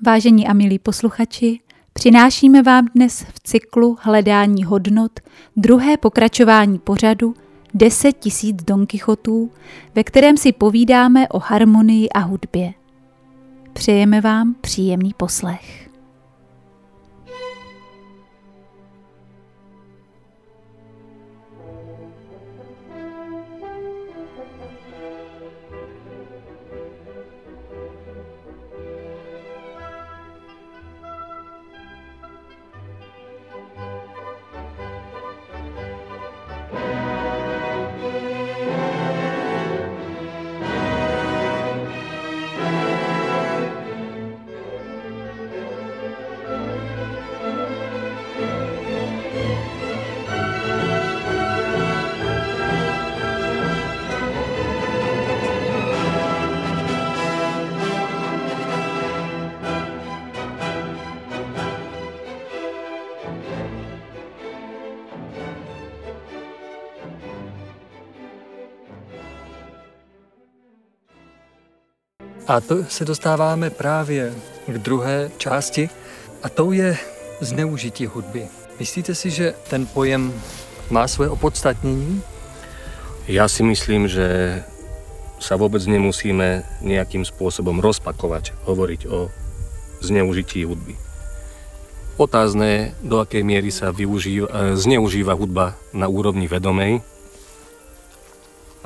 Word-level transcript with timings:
Vážení 0.00 0.48
a 0.48 0.52
milí 0.52 0.78
posluchači, 0.78 1.60
přinášíme 1.92 2.62
vám 2.62 2.88
dnes 2.94 3.22
v 3.34 3.40
cyklu 3.40 3.96
Hledání 4.00 4.64
hodnot 4.64 5.20
druhé 5.56 5.96
pokračování 5.96 6.78
pořadu 6.78 7.34
10 7.74 8.12
tisíc 8.12 8.56
Don 8.64 8.86
Quixotů, 8.86 9.50
ve 9.94 10.04
kterém 10.04 10.36
si 10.36 10.52
povídáme 10.52 11.28
o 11.28 11.38
harmonii 11.38 12.08
a 12.08 12.18
hudbě. 12.18 12.74
Přejeme 13.72 14.20
vám 14.20 14.54
příjemný 14.60 15.14
poslech. 15.16 15.85
A 72.46 72.60
to 72.60 72.84
se 72.88 73.04
dostáváme 73.04 73.70
právě 73.70 74.34
k 74.66 74.78
druhé 74.78 75.30
části 75.38 75.90
a 76.42 76.48
tou 76.48 76.72
je 76.72 76.96
zneužití 77.40 78.06
hudby. 78.06 78.46
Myslíte 78.78 79.14
si, 79.14 79.30
že 79.30 79.54
ten 79.70 79.86
pojem 79.86 80.32
má 80.90 81.08
svoje 81.08 81.30
opodstatnění? 81.30 82.22
Ja 83.26 83.50
si 83.50 83.66
myslím, 83.66 84.06
že 84.06 84.62
sa 85.42 85.58
vôbec 85.58 85.82
nemusíme 85.82 86.62
nejakým 86.86 87.26
spôsobom 87.26 87.82
rozpakovať, 87.82 88.54
hovoriť 88.62 89.00
o 89.10 89.26
zneužití 89.98 90.62
hudby. 90.62 90.94
Otázne 92.16 92.66
je, 92.70 92.82
do 93.02 93.18
akej 93.18 93.42
miery 93.42 93.74
sa 93.74 93.90
využíva, 93.90 94.46
e, 94.46 94.78
zneužíva 94.78 95.34
hudba 95.34 95.74
na 95.90 96.06
úrovni 96.06 96.46
vedomej 96.46 97.02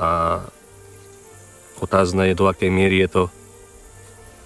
a 0.01 0.41
otázne 1.79 2.33
je, 2.33 2.35
do 2.35 2.49
akej 2.49 2.73
miery 2.73 3.05
je 3.05 3.09
to 3.13 3.23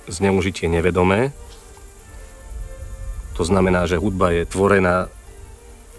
zneužitie 0.09 0.69
nevedomé. 0.69 1.33
To 3.35 3.43
znamená, 3.43 3.87
že 3.91 3.99
hudba 3.99 4.31
je 4.31 4.47
tvorená 4.47 5.11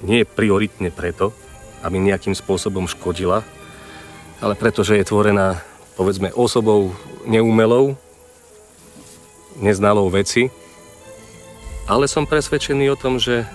nie 0.03 0.23
prioritne 0.23 0.91
preto, 0.91 1.35
aby 1.83 1.99
nejakým 1.99 2.33
spôsobom 2.33 2.87
škodila, 2.89 3.43
ale 4.39 4.53
preto, 4.55 4.83
že 4.83 4.99
je 4.99 5.07
tvorená 5.07 5.61
povedzme 5.95 6.31
osobou 6.35 6.91
neumelou, 7.23 7.95
neznalou 9.59 10.11
veci, 10.11 10.51
ale 11.87 12.09
som 12.09 12.27
presvedčený 12.27 12.91
o 12.91 12.99
tom, 12.99 13.21
že 13.21 13.47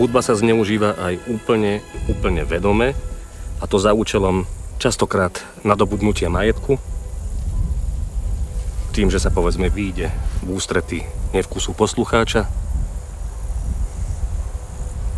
hudba 0.00 0.24
sa 0.24 0.34
zneužíva 0.34 0.96
aj 0.96 1.14
úplne, 1.28 1.84
úplne 2.08 2.42
vedome 2.46 2.96
a 3.60 3.64
to 3.68 3.76
za 3.76 3.92
účelom 3.92 4.48
častokrát 4.80 5.44
nadobudnutia 5.62 6.32
majetku, 6.32 6.80
tým, 8.94 9.10
že 9.10 9.18
sa 9.18 9.34
povedzme 9.34 9.66
vyjde 9.66 10.06
v 10.46 10.54
ústrety 10.54 11.02
nevkusu 11.34 11.74
poslucháča, 11.74 12.46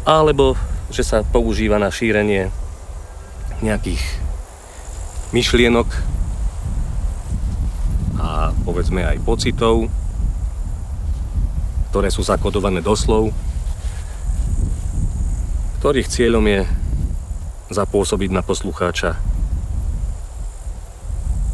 alebo 0.09 0.56
že 0.88 1.04
sa 1.04 1.20
používa 1.20 1.76
na 1.76 1.92
šírenie 1.92 2.48
nejakých 3.60 4.00
myšlienok 5.36 5.84
a 8.16 8.56
povedzme 8.65 9.04
aj 9.04 9.20
pocitov, 9.28 9.92
ktoré 11.92 12.09
sú 12.09 12.25
zakodované 12.25 12.81
do 12.81 12.97
slov, 12.97 13.28
ktorých 15.84 16.09
cieľom 16.09 16.48
je 16.48 16.65
zapôsobiť 17.76 18.31
na 18.32 18.41
poslucháča 18.41 19.20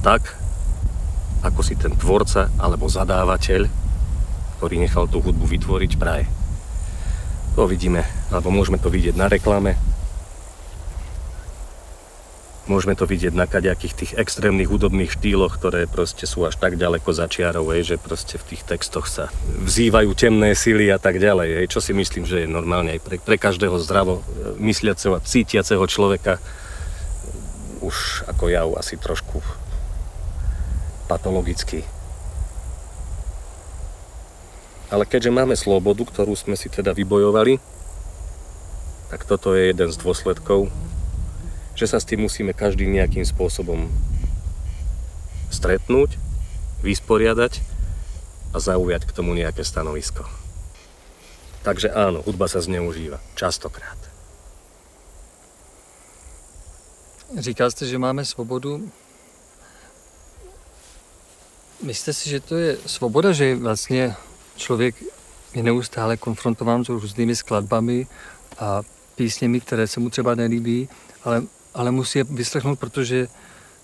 tak, 0.07 0.42
ako 1.43 1.61
si 1.63 1.75
ten 1.75 1.95
tvorca 1.95 2.49
alebo 2.59 2.87
zadávateľ, 2.87 3.67
ktorý 4.59 4.75
nechal 4.79 5.11
tú 5.11 5.19
hudbu 5.19 5.47
vytvoriť, 5.47 5.93
praje. 5.99 6.27
To 7.59 7.69
vidíme, 7.69 8.07
alebo 8.33 8.49
môžeme 8.49 8.81
to 8.81 8.89
vidieť 8.89 9.19
na 9.19 9.29
reklame, 9.29 9.77
Môžeme 12.63 12.95
to 12.95 13.11
vidieť 13.11 13.35
na 13.35 13.51
kaďakých 13.51 13.95
tých 13.99 14.13
extrémnych 14.15 14.71
hudobných 14.71 15.19
štýloch, 15.19 15.59
ktoré 15.59 15.91
proste 15.91 16.31
sú 16.31 16.47
až 16.47 16.55
tak 16.63 16.79
ďaleko 16.79 17.11
za 17.11 17.27
čiarou, 17.27 17.67
že 17.83 17.99
proste 17.99 18.39
v 18.39 18.55
tých 18.55 18.63
textoch 18.63 19.11
sa 19.11 19.35
vzývajú 19.67 20.15
temné 20.15 20.55
sily 20.55 20.87
a 20.95 21.03
tak 21.03 21.19
ďalej. 21.19 21.59
Hej, 21.59 21.67
čo 21.75 21.83
si 21.83 21.91
myslím, 21.91 22.23
že 22.23 22.47
je 22.47 22.49
normálne 22.49 22.95
aj 22.95 23.03
pre, 23.03 23.19
pre 23.19 23.35
každého 23.35 23.75
zdravo 23.83 24.23
e, 24.23 24.63
mysliaceho 24.63 25.19
a 25.19 25.25
cítiaceho 25.27 25.83
človeka 25.91 26.39
už 27.83 28.31
ako 28.31 28.47
ja 28.47 28.63
asi 28.79 28.95
trošku 28.95 29.43
patologicky. 31.13 31.85
Ale 34.89 35.05
keďže 35.05 35.29
máme 35.29 35.53
slobodu, 35.53 36.09
ktorú 36.09 36.33
sme 36.33 36.57
si 36.57 36.73
teda 36.73 36.97
vybojovali, 36.97 37.61
tak 39.13 39.29
toto 39.29 39.53
je 39.53 39.69
jeden 39.69 39.93
z 39.93 39.97
dôsledkov, 40.01 40.73
že 41.77 41.85
sa 41.85 42.01
s 42.01 42.09
tým 42.09 42.25
musíme 42.25 42.57
každý 42.57 42.89
nejakým 42.89 43.29
spôsobom 43.29 43.93
stretnúť, 45.53 46.17
vysporiadať 46.81 47.61
a 48.53 48.57
zaujať 48.57 49.05
k 49.05 49.13
tomu 49.13 49.37
nejaké 49.37 49.65
stanovisko. 49.65 50.25
Takže 51.61 51.93
áno, 51.93 52.25
hudba 52.25 52.49
sa 52.49 52.65
zneužíva. 52.65 53.21
Častokrát. 53.37 54.01
Říkal 57.33 57.71
jste, 57.71 57.87
že 57.87 57.97
máme 58.01 58.25
svobodu 58.25 58.81
Myslíte 61.83 62.13
si, 62.13 62.31
že 62.31 62.41
to 62.41 62.57
je 62.57 62.79
svoboda, 62.87 63.33
že 63.33 63.57
vlastně 63.57 64.15
člověk 64.57 64.95
je 65.55 65.63
neustále 65.63 66.17
konfrontován 66.17 66.85
s 66.85 66.89
různými 66.89 67.37
skladbami 67.37 68.07
a 68.59 68.83
písněmi, 69.15 69.61
které 69.61 69.87
se 69.87 70.01
mu 70.01 70.11
třeba 70.11 70.35
nelíbí, 70.35 70.89
ale, 71.25 71.43
ale 71.75 71.91
musí 71.91 72.19
je 72.19 72.25
vyslechnout, 72.25 72.79
protože, 72.79 73.27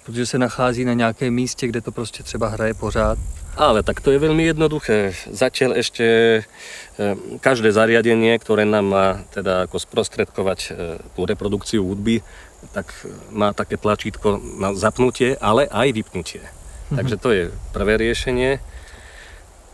protože 0.04 0.26
se 0.26 0.38
nachází 0.38 0.84
na 0.84 0.92
nějakém 0.92 1.34
místě, 1.34 1.66
kde 1.66 1.81
to 1.81 1.92
prostě 1.92 2.22
třeba 2.22 2.48
hraje 2.48 2.75
pořád. 2.75 3.19
Ale 3.59 3.82
tak 3.82 3.98
to 3.98 4.15
je 4.15 4.22
veľmi 4.22 4.54
jednoduché. 4.54 5.19
Zatiaľ 5.34 5.82
ešte 5.82 6.06
eh, 6.06 7.15
každé 7.42 7.75
zariadenie, 7.75 8.38
ktoré 8.38 8.62
nám 8.62 8.86
má 8.94 9.06
teda 9.34 9.66
ako 9.66 9.82
sprostredkovať 9.82 10.60
eh, 10.70 11.03
tú 11.19 11.26
reprodukciu 11.26 11.82
hudby, 11.82 12.22
tak 12.70 12.94
má 13.34 13.50
také 13.50 13.75
tlačítko 13.75 14.38
na 14.62 14.78
zapnutie, 14.78 15.34
ale 15.42 15.66
aj 15.66 15.91
vypnutie. 15.91 16.57
Takže 16.99 17.16
to 17.16 17.28
je 17.31 17.43
prvé 17.72 17.97
riešenie. 18.00 18.59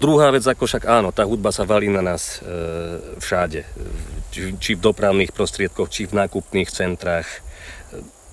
Druhá 0.02 0.28
vec, 0.34 0.42
ako 0.44 0.66
však 0.66 0.84
áno, 0.90 1.14
tá 1.14 1.22
hudba 1.22 1.54
sa 1.54 1.62
valí 1.62 1.86
na 1.86 2.02
nás 2.02 2.42
e, 2.42 3.18
všade. 3.22 3.62
Či, 4.34 4.58
či 4.58 4.70
v 4.74 4.84
dopravných 4.84 5.30
prostriedkoch, 5.30 5.86
či 5.88 6.10
v 6.10 6.18
nákupných 6.18 6.66
centrách. 6.68 7.24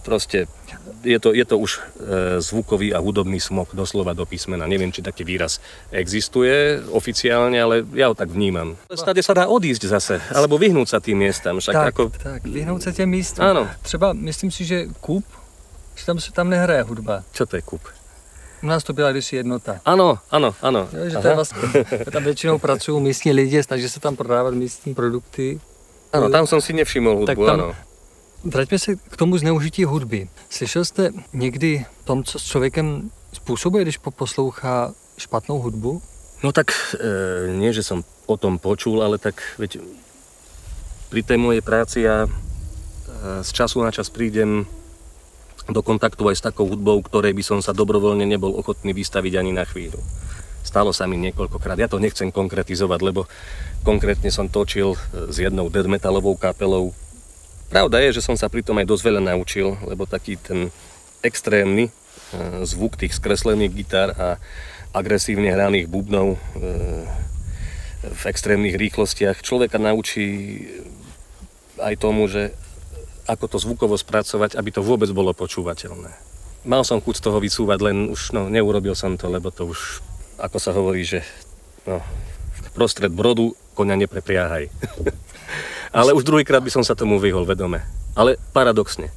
Proste 0.01 0.49
je 1.05 1.19
to, 1.21 1.29
je 1.29 1.45
to 1.45 1.61
už 1.61 1.71
e, 1.77 1.79
zvukový 2.41 2.89
a 2.89 2.99
hudobný 2.99 3.37
smog 3.37 3.69
doslova 3.77 4.17
do 4.17 4.25
písmena. 4.25 4.65
Neviem, 4.65 4.89
či 4.89 5.05
taký 5.05 5.21
výraz 5.21 5.61
existuje 5.93 6.81
oficiálne, 6.89 7.61
ale 7.61 7.85
ja 7.93 8.09
ho 8.09 8.17
tak 8.17 8.33
vnímam. 8.33 8.73
Stade 8.89 9.21
sa 9.21 9.37
dá 9.37 9.45
odísť 9.45 9.83
zase, 9.85 10.15
alebo 10.33 10.57
vyhnúť 10.57 10.87
sa 10.89 10.99
tým 10.99 11.21
miestam. 11.21 11.61
Však 11.61 11.75
tak, 11.77 11.87
ako... 11.93 12.03
tak, 12.17 12.41
vyhnout 12.49 12.81
se 12.81 12.91
těm 12.93 13.09
místům. 13.09 13.45
Áno. 13.45 13.69
Třeba, 13.81 14.13
myslím 14.13 14.51
si, 14.51 14.65
že 14.65 14.89
kup, 14.99 15.25
že 15.95 16.05
tam 16.05 16.19
se 16.19 16.31
tam 16.33 16.49
nehraje 16.49 16.81
hudba. 16.81 17.23
Čo 17.31 17.45
to 17.45 17.55
je 17.55 17.61
kup? 17.61 17.81
U 18.63 18.67
nás 18.67 18.83
to 18.83 18.93
byla 18.93 19.11
kdysi 19.11 19.35
jednota. 19.35 19.81
Áno, 19.85 20.21
áno, 20.31 20.53
áno. 20.61 20.85
Jo, 20.93 21.09
že 21.09 21.17
je 21.27 21.35
vlastně, 21.35 21.61
tam 22.11 22.23
většinou 22.23 22.59
pracují 22.59 23.01
místní 23.01 23.31
lidi, 23.33 23.63
snaží 23.63 23.89
se 23.89 23.99
tam 23.99 24.15
prodávat 24.15 24.53
místní 24.53 24.93
produkty. 24.93 25.59
Áno, 26.13 26.29
tam 26.29 26.43
som 26.47 26.61
si 26.61 26.73
nevšimol 26.73 27.23
hudbu, 27.23 27.25
Tak 27.25 27.37
tam- 27.39 27.59
áno. 27.59 27.67
Vraťme 28.43 28.79
se 28.79 28.95
k 28.95 29.15
tomu 29.17 29.37
zneužití 29.37 29.85
hudby. 29.85 30.27
Slyšel 30.49 30.85
jste 30.85 31.09
někdy 31.33 31.85
tom, 32.05 32.23
co 32.23 32.39
s 32.39 32.43
člověkem 32.43 33.11
způsobuje, 33.33 33.83
když 33.83 33.97
poslouchá 33.97 34.93
špatnou 35.17 35.59
hudbu? 35.59 36.01
No 36.43 36.51
tak 36.51 36.73
e, 36.97 37.53
nie, 37.53 37.69
že 37.73 37.83
som 37.85 38.01
o 38.25 38.37
tom 38.37 38.57
počul, 38.57 39.03
ale 39.05 39.17
tak 39.21 39.37
veď 39.61 39.77
pri 41.13 41.21
tej 41.21 41.37
mojej 41.37 41.61
práci 41.61 42.01
ja 42.01 42.25
e, 42.25 42.29
z 43.45 43.49
času 43.53 43.85
na 43.85 43.93
čas 43.93 44.09
prídem 44.09 44.65
do 45.69 45.81
kontaktu 45.85 46.21
aj 46.31 46.35
s 46.39 46.45
takou 46.45 46.65
hudbou, 46.65 46.97
ktorej 47.05 47.37
by 47.37 47.43
som 47.45 47.59
sa 47.61 47.75
dobrovoľne 47.75 48.25
nebol 48.25 48.57
ochotný 48.57 48.95
vystaviť 48.95 49.33
ani 49.37 49.51
na 49.53 49.67
chvíľu. 49.67 50.01
Stalo 50.61 50.93
sa 50.93 51.09
mi 51.09 51.17
niekoľkokrát. 51.17 51.77
Ja 51.77 51.89
to 51.89 51.97
nechcem 51.97 52.29
konkretizovať, 52.29 52.99
lebo 53.01 53.25
konkrétne 53.81 54.29
som 54.29 54.45
točil 54.45 54.93
e, 54.93 54.97
s 55.33 55.41
jednou 55.41 55.73
death 55.73 55.89
metalovou 55.89 56.37
kapelou. 56.37 56.93
Pravda 57.73 57.97
je, 58.05 58.21
že 58.21 58.25
som 58.25 58.37
sa 58.37 58.45
pritom 58.45 58.77
aj 58.77 58.85
dosť 58.85 59.03
veľa 59.09 59.21
naučil, 59.33 59.73
lebo 59.89 60.05
taký 60.05 60.37
ten 60.37 60.69
extrémny 61.25 61.89
e, 61.89 61.91
zvuk 62.65 62.93
tých 62.93 63.17
skreslených 63.17 63.73
gitár 63.73 64.09
a 64.13 64.37
agresívne 64.93 65.49
hraných 65.49 65.89
bubnov 65.89 66.37
e, 66.37 66.39
v 68.01 68.23
extrémnych 68.29 68.77
rýchlostiach 68.77 69.41
človeka 69.41 69.77
naučí 69.81 70.65
aj 71.81 71.97
tomu, 71.97 72.29
že 72.29 72.53
ako 73.31 73.45
to 73.47 73.57
zvukovo 73.63 73.95
spracovať, 73.95 74.59
aby 74.59 74.69
to 74.75 74.83
vôbec 74.83 75.07
bolo 75.15 75.31
počúvateľné. 75.31 76.11
Mal 76.67 76.83
som 76.83 76.99
chuť 76.99 77.15
z 77.15 77.23
toho 77.23 77.39
vycúvať, 77.39 77.79
len 77.79 78.11
už 78.11 78.35
no, 78.35 78.51
neurobil 78.51 78.91
som 78.91 79.15
to, 79.15 79.31
lebo 79.31 79.47
to 79.49 79.71
už, 79.71 80.03
ako 80.35 80.57
sa 80.59 80.75
hovorí, 80.75 81.07
že 81.07 81.23
no, 81.87 82.03
prostred 82.75 83.09
brodu 83.09 83.55
konia 83.71 83.95
neprepriahaj. 83.95 84.67
Ale 85.97 86.11
už 86.11 86.27
druhýkrát 86.27 86.59
by 86.59 86.71
som 86.75 86.83
sa 86.83 86.93
tomu 86.93 87.17
vyhol 87.17 87.47
vedome. 87.47 87.81
Ale 88.13 88.35
paradoxne, 88.51 89.07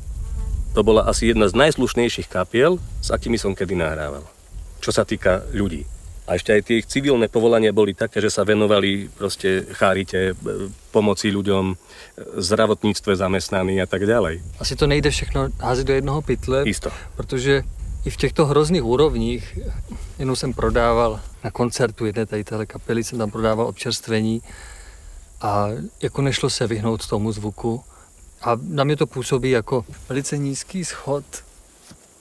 to 0.73 0.87
bola 0.87 1.05
asi 1.11 1.35
jedna 1.35 1.51
z 1.51 1.59
najslušnejších 1.59 2.31
kapiel, 2.31 2.79
s 3.03 3.11
akými 3.11 3.37
som 3.37 3.53
kedy 3.53 3.75
nahrával 3.75 4.25
čo 4.85 4.93
sa 4.93 5.09
týka 5.09 5.49
ľudí. 5.57 5.89
A 6.25 6.41
ešte 6.41 6.57
aj 6.57 6.63
tie 6.65 6.81
ich 6.81 6.89
civilné 6.89 7.29
povolania 7.29 7.69
boli 7.69 7.93
také, 7.93 8.21
že 8.25 8.33
sa 8.33 8.49
venovali 8.49 9.13
proste 9.13 9.69
charite, 9.77 10.33
e, 10.33 10.35
pomoci 10.89 11.29
ľuďom, 11.29 11.77
zdravotníctve 12.41 13.13
zamestnaní 13.17 13.77
a 13.83 13.87
tak 13.87 14.09
ďalej. 14.09 14.41
Asi 14.57 14.77
to 14.77 14.87
nejde 14.87 15.11
všechno 15.11 15.49
házet 15.61 15.87
do 15.87 15.93
jednoho 15.93 16.23
pytle, 16.23 16.65
Isto. 16.65 16.91
protože 17.17 17.63
i 18.05 18.11
v 18.11 18.17
těchto 18.17 18.47
hrozných 18.47 18.85
úrovních, 18.85 19.59
jenom 20.19 20.37
jsem 20.37 20.53
prodával 20.53 21.21
na 21.45 21.51
koncertu 21.51 22.07
jedné 22.07 22.27
tady 22.27 22.45
téhle 22.45 22.67
kapely, 22.67 23.05
jsem 23.05 23.19
tam 23.19 23.31
prodával 23.31 23.67
občerstvení 23.67 24.43
a 25.41 25.69
jako 26.03 26.23
nešlo 26.23 26.51
se 26.51 26.67
vyhnout 26.67 27.07
tomu 27.07 27.33
zvuku. 27.33 27.85
A 28.43 28.57
na 28.69 28.85
mě 28.85 28.97
to 28.97 29.07
působí 29.07 29.51
jako 29.51 29.85
velice 30.09 30.39
nízký 30.39 30.85
schod, 30.85 31.25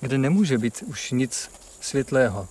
kde 0.02 0.18
nemůže 0.18 0.58
být 0.58 0.84
už 0.88 1.12
nic 1.12 1.50
světlého. 1.82 2.48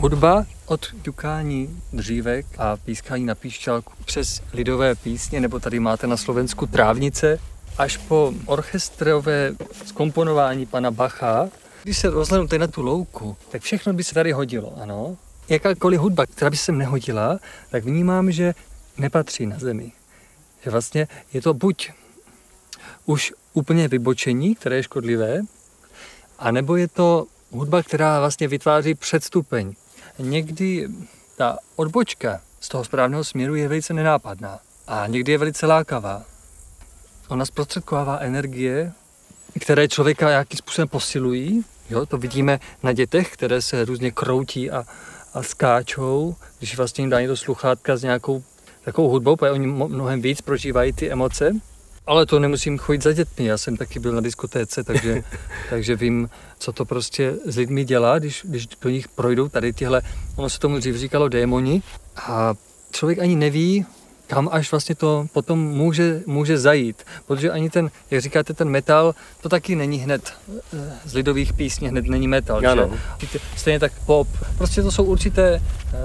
Hudba 0.00 0.46
od 0.66 0.86
ťukání 1.02 1.82
dřívek 1.92 2.46
a 2.58 2.76
pískání 2.76 3.24
na 3.24 3.34
píšťalku 3.34 3.92
přes 4.04 4.40
lidové 4.52 4.94
písně, 4.94 5.40
nebo 5.40 5.60
tady 5.60 5.80
máte 5.80 6.06
na 6.06 6.16
Slovensku 6.16 6.66
trávnice, 6.66 7.38
až 7.78 7.96
po 7.96 8.34
orchestrové 8.46 9.54
skomponování 9.86 10.66
pana 10.66 10.90
Bacha. 10.90 11.48
Když 11.82 11.98
se 11.98 12.10
rozhlednu 12.10 12.58
na 12.58 12.66
tu 12.66 12.82
louku, 12.82 13.36
tak 13.50 13.62
všechno 13.62 13.92
by 13.92 14.04
se 14.04 14.14
tady 14.14 14.32
hodilo, 14.32 14.78
ano. 14.82 15.16
Jakákoliv 15.48 16.00
hudba, 16.00 16.26
která 16.26 16.50
by 16.50 16.56
se 16.56 16.72
nehodila, 16.72 17.38
tak 17.70 17.84
vnímám, 17.84 18.32
že 18.32 18.54
nepatří 18.98 19.46
na 19.46 19.58
zemi. 19.58 19.92
Že 20.64 20.70
vlastně 20.70 21.08
je 21.32 21.42
to 21.42 21.54
buď 21.54 21.90
už 23.06 23.32
úplně 23.52 23.88
vybočení, 23.88 24.54
které 24.54 24.76
je 24.76 24.82
škodlivé, 24.82 25.40
anebo 26.38 26.76
je 26.76 26.88
to 26.88 27.26
hudba, 27.50 27.82
která 27.82 28.20
vlastně 28.20 28.48
vytváří 28.48 28.94
předstupeň. 28.94 29.74
Někdy 30.18 30.88
ta 31.36 31.58
odbočka 31.76 32.40
z 32.60 32.68
toho 32.68 32.84
správného 32.84 33.24
směru 33.24 33.54
je 33.54 33.68
velice 33.68 33.94
nenápadná 33.94 34.58
a 34.86 35.06
někdy 35.06 35.32
je 35.32 35.38
velice 35.38 35.66
lákavá. 35.66 36.22
Ona 37.28 37.46
zprostředkovává 37.46 38.18
energie, 38.18 38.92
které 39.60 39.88
člověka 39.88 40.28
nějakým 40.28 40.58
způsobem 40.58 40.88
posilují. 40.88 41.64
Jo, 41.90 42.06
to 42.06 42.18
vidíme 42.18 42.60
na 42.82 42.92
dětech, 42.92 43.32
které 43.32 43.62
se 43.62 43.84
různě 43.84 44.10
kroutí 44.10 44.70
a, 44.70 44.84
a 45.34 45.42
skáčou, 45.42 46.36
když 46.58 46.76
vlastně 46.76 47.02
jim 47.02 47.10
dá 47.10 47.20
někdo 47.20 47.36
sluchátka 47.36 47.96
s 47.96 48.02
nějakou 48.02 48.42
takovou 48.84 49.08
hudbou, 49.08 49.36
protože 49.36 49.50
oni 49.50 49.66
mnohem 49.66 50.22
víc 50.22 50.40
prožívají 50.40 50.92
ty 50.92 51.10
emoce. 51.10 51.52
Ale 52.08 52.26
to 52.26 52.38
nemusím 52.38 52.78
chodit 52.78 53.02
za 53.02 53.12
dětmi, 53.12 53.44
já 53.44 53.58
jsem 53.58 53.76
taky 53.76 53.98
byl 53.98 54.12
na 54.12 54.20
diskotéce, 54.20 54.84
takže, 54.84 55.24
takže 55.70 55.96
vím, 55.96 56.28
co 56.58 56.72
to 56.72 56.84
prostě 56.84 57.34
s 57.46 57.56
lidmi 57.56 57.84
dělá, 57.84 58.18
když, 58.18 58.42
když 58.48 58.66
do 58.82 58.90
nich 58.90 59.08
projdou 59.08 59.48
tady 59.48 59.72
tyhle, 59.72 60.02
ono 60.36 60.48
se 60.48 60.58
tomu 60.58 60.78
dřív 60.78 60.96
říkalo 60.96 61.28
démoni 61.28 61.82
a 62.16 62.54
člověk 62.90 63.18
ani 63.18 63.36
neví, 63.36 63.86
kam 64.26 64.48
až 64.52 64.70
vlastně 64.70 64.94
to 64.94 65.26
potom 65.32 65.58
může, 65.58 66.20
může 66.26 66.58
zajít. 66.58 67.04
Protože 67.26 67.50
ani 67.50 67.70
ten, 67.70 67.90
jak 68.10 68.22
říkáte, 68.22 68.54
ten 68.54 68.68
metal, 68.68 69.14
to 69.40 69.48
taky 69.48 69.76
není 69.76 69.98
hned 69.98 70.32
eh, 70.72 70.92
z 71.04 71.14
lidových 71.14 71.52
písní, 71.52 71.88
hned 71.88 72.06
není 72.06 72.28
metal. 72.28 72.62
Ano. 72.68 72.90
Že? 73.32 73.38
Stejně 73.56 73.80
tak 73.80 73.92
pop. 74.06 74.28
Prostě 74.58 74.82
to 74.82 74.90
jsou 74.90 75.04
určité 75.04 75.62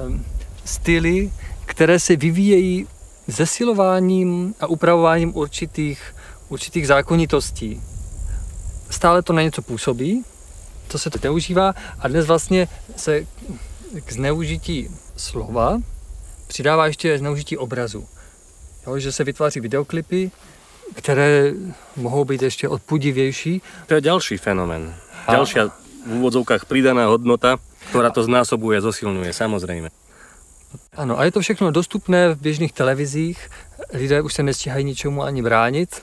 um, 0.08 0.26
styly, 0.66 1.32
které 1.66 2.00
se 2.00 2.16
vyvíjejí 2.16 2.88
zesilováním 3.28 4.56
a 4.60 4.68
upravováním 4.68 5.38
určitých, 5.38 6.16
určitých 6.50 6.88
zákonitostí. 6.88 7.82
Stále 8.90 9.22
to 9.22 9.34
na 9.34 9.42
něco 9.42 9.62
působí, 9.62 10.24
to 10.88 11.00
se 11.00 11.10
to 11.10 11.20
neužívá 11.24 11.74
a 12.00 12.08
dnes 12.08 12.26
vlastně 12.26 12.68
se 12.96 13.26
k 14.06 14.14
zneužití 14.14 14.90
slova 15.18 15.78
přidává 16.48 16.88
ještě 16.88 17.18
zneužití 17.18 17.58
obrazu. 17.58 18.08
Jo, 18.88 19.00
že 19.00 19.12
se 19.12 19.24
vytváří 19.24 19.60
videoklipy, 19.60 20.32
které 20.96 21.52
mohou 21.96 22.26
být 22.26 22.42
ještě 22.42 22.70
odpudivější. 22.70 23.62
To 23.88 23.94
je 23.94 24.02
další 24.02 24.38
fenomén. 24.38 24.96
Další 25.28 25.60
v 26.08 26.14
úvodzovkách 26.14 26.66
pridaná 26.66 27.06
hodnota, 27.06 27.58
která 27.90 28.10
to 28.10 28.24
znásobuje, 28.24 28.82
zosilňuje, 28.82 29.34
samozřejmě. 29.34 29.90
Ano, 30.96 31.20
a 31.20 31.24
je 31.24 31.32
to 31.32 31.42
všechno 31.42 31.72
dostupné 31.72 32.34
v 32.34 32.42
běžných 32.42 32.74
televizích. 32.74 33.50
Lidé 33.94 34.22
už 34.22 34.34
se 34.34 34.44
nestíhají 34.44 34.86
ničemu 34.86 35.24
ani 35.24 35.42
bránit, 35.42 36.02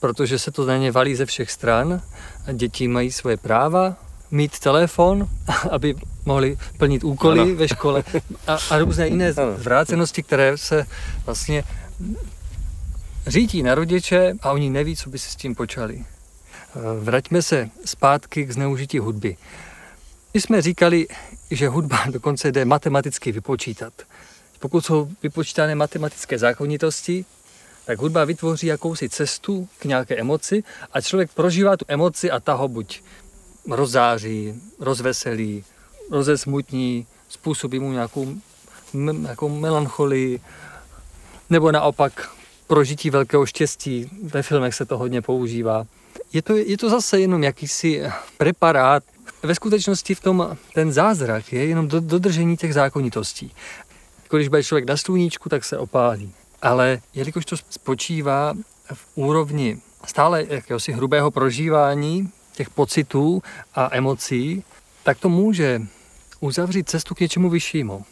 protože 0.00 0.38
se 0.38 0.50
to 0.50 0.66
na 0.66 0.76
ně 0.76 0.92
valí 0.92 1.14
ze 1.14 1.26
všech 1.26 1.50
stran. 1.50 2.02
Děti 2.52 2.88
mají 2.88 3.12
svoje 3.12 3.36
práva, 3.36 3.96
mít 4.30 4.58
telefon, 4.58 5.28
aby 5.70 5.94
mohli 6.24 6.58
plnit 6.78 7.04
úkoly 7.04 7.40
ano. 7.40 7.54
ve 7.54 7.68
škole 7.68 8.04
a, 8.46 8.58
a 8.70 8.78
různé 8.78 9.08
jiné 9.08 9.32
zvrácenosti, 9.56 10.22
které 10.22 10.58
se 10.58 10.86
vlastně 11.26 11.64
řídí 13.26 13.62
na 13.62 13.74
rodiče 13.74 14.34
a 14.42 14.52
oni 14.52 14.70
neví, 14.70 14.96
co 14.96 15.10
by 15.10 15.18
se 15.18 15.30
s 15.30 15.36
tím 15.36 15.54
počali. 15.54 16.04
Vraťme 17.00 17.42
se 17.42 17.70
zpátky 17.84 18.44
k 18.44 18.50
zneužití 18.50 18.98
hudby. 18.98 19.36
My 20.34 20.40
jsme 20.40 20.62
říkali, 20.62 21.06
že 21.50 21.68
hudba 21.68 21.98
dokonce 22.10 22.52
jde 22.52 22.64
matematicky 22.64 23.32
vypočítat. 23.32 23.92
Pokud 24.58 24.84
jsou 24.84 25.08
vypočítané 25.22 25.74
matematické 25.74 26.38
zákonitosti, 26.38 27.24
tak 27.86 27.98
hudba 27.98 28.24
vytvoří 28.24 28.66
jakousi 28.66 29.08
cestu 29.08 29.68
k 29.78 29.84
nějaké 29.84 30.16
emoci 30.16 30.64
a 30.92 31.00
člověk 31.00 31.32
prožívá 31.32 31.76
tu 31.76 31.84
emoci 31.88 32.30
a 32.30 32.40
ta 32.40 32.52
ho 32.52 32.68
buď 32.68 33.02
rozzáří, 33.70 34.54
rozveselí, 34.80 35.64
rozesmutní, 36.10 37.06
způsobí 37.28 37.78
mu 37.78 37.92
nějakou, 37.92 38.34
nějakou 38.92 39.48
melancholii, 39.48 40.40
nebo 41.50 41.72
naopak 41.72 42.30
prožití 42.66 43.10
velkého 43.10 43.46
štěstí. 43.46 44.10
Ve 44.22 44.42
filmech 44.42 44.74
se 44.74 44.84
to 44.84 44.98
hodně 44.98 45.22
používá. 45.22 45.86
Je 46.32 46.42
to, 46.42 46.56
je 46.56 46.78
to 46.78 46.90
zase 46.90 47.20
jenom 47.20 47.42
jakýsi 47.42 48.02
preparát 48.36 49.02
ve 49.42 49.54
skutečnosti 49.54 50.14
v 50.14 50.20
tom 50.20 50.56
ten 50.74 50.92
zázrak 50.92 51.52
je 51.52 51.66
jenom 51.66 51.88
do, 51.88 52.00
dodržení 52.00 52.56
těch 52.56 52.74
zákonitostí. 52.74 53.52
Když 54.30 54.48
bude 54.48 54.64
člověk 54.64 54.88
na 54.88 54.96
sluníčku, 54.96 55.48
tak 55.48 55.64
se 55.64 55.78
opálí. 55.78 56.32
Ale 56.62 57.00
jelikož 57.14 57.44
to 57.44 57.56
spočívá 57.56 58.54
v 58.94 59.06
úrovni 59.14 59.80
stále 60.06 60.44
jakéhosi 60.48 60.92
hrubého 60.92 61.30
prožívání 61.30 62.30
těch 62.52 62.70
pocitů 62.70 63.42
a 63.74 63.88
emocí, 63.92 64.64
tak 65.02 65.18
to 65.18 65.28
může 65.28 65.82
uzavřít 66.40 66.88
cestu 66.88 67.14
k 67.14 67.20
něčemu 67.20 67.50
vyššímu. 67.50 68.04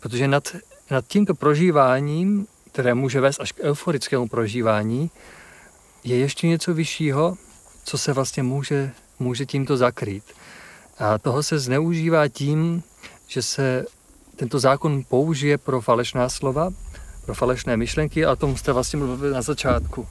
Protože 0.00 0.28
nad, 0.28 0.56
nad 0.90 1.04
tímto 1.08 1.34
prožíváním, 1.34 2.46
které 2.72 2.94
může 2.94 3.20
vést 3.20 3.40
až 3.40 3.52
k 3.52 3.60
euforickému 3.60 4.28
prožívání, 4.28 5.10
je 6.04 6.16
ještě 6.16 6.46
něco 6.46 6.74
vyššího, 6.74 7.36
co 7.84 7.98
se 7.98 8.12
vlastně 8.12 8.42
může 8.42 8.92
může 9.20 9.46
tímto 9.46 9.76
zakrýt. 9.76 10.24
A 10.98 11.18
toho 11.18 11.42
se 11.42 11.58
zneužívá 11.58 12.28
tím, 12.28 12.82
že 13.26 13.42
se 13.42 13.84
tento 14.36 14.58
zákon 14.58 15.02
použije 15.08 15.58
pro 15.58 15.80
falešná 15.80 16.28
slova, 16.28 16.70
pro 17.24 17.34
falešné 17.34 17.76
myšlenky 17.76 18.24
a 18.24 18.32
o 18.32 18.36
tom 18.36 18.56
jste 18.56 18.72
vlastně 18.72 18.98
mluvili 18.98 19.32
na 19.32 19.42
začátku. 19.42 20.08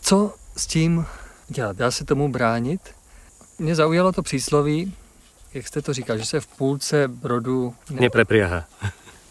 Co 0.00 0.34
s 0.56 0.66
tím 0.66 1.06
dělat? 1.48 1.76
Dá 1.76 1.90
se 1.90 2.04
tomu 2.04 2.28
bránit? 2.28 2.80
mě 3.62 3.74
zaujalo 3.74 4.12
to 4.12 4.22
přísloví, 4.22 4.94
jak 5.54 5.66
jste 5.68 5.82
to 5.82 5.92
říkal, 5.92 6.18
že 6.18 6.24
se 6.24 6.40
v 6.40 6.46
půlce 6.46 7.08
brodu... 7.08 7.74
Ne... 7.90 8.00
Neprepriaha. 8.00 8.64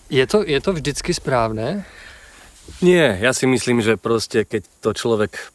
Je 0.10 0.28
to, 0.28 0.44
je 0.48 0.62
to 0.62 0.74
vždycky 0.74 1.14
správné? 1.14 1.86
Nie, 2.82 3.20
ja 3.20 3.34
si 3.34 3.48
myslím, 3.48 3.82
že 3.82 4.00
proste 4.00 4.48
keď 4.48 4.64
to 4.80 4.94
človek 4.96 5.52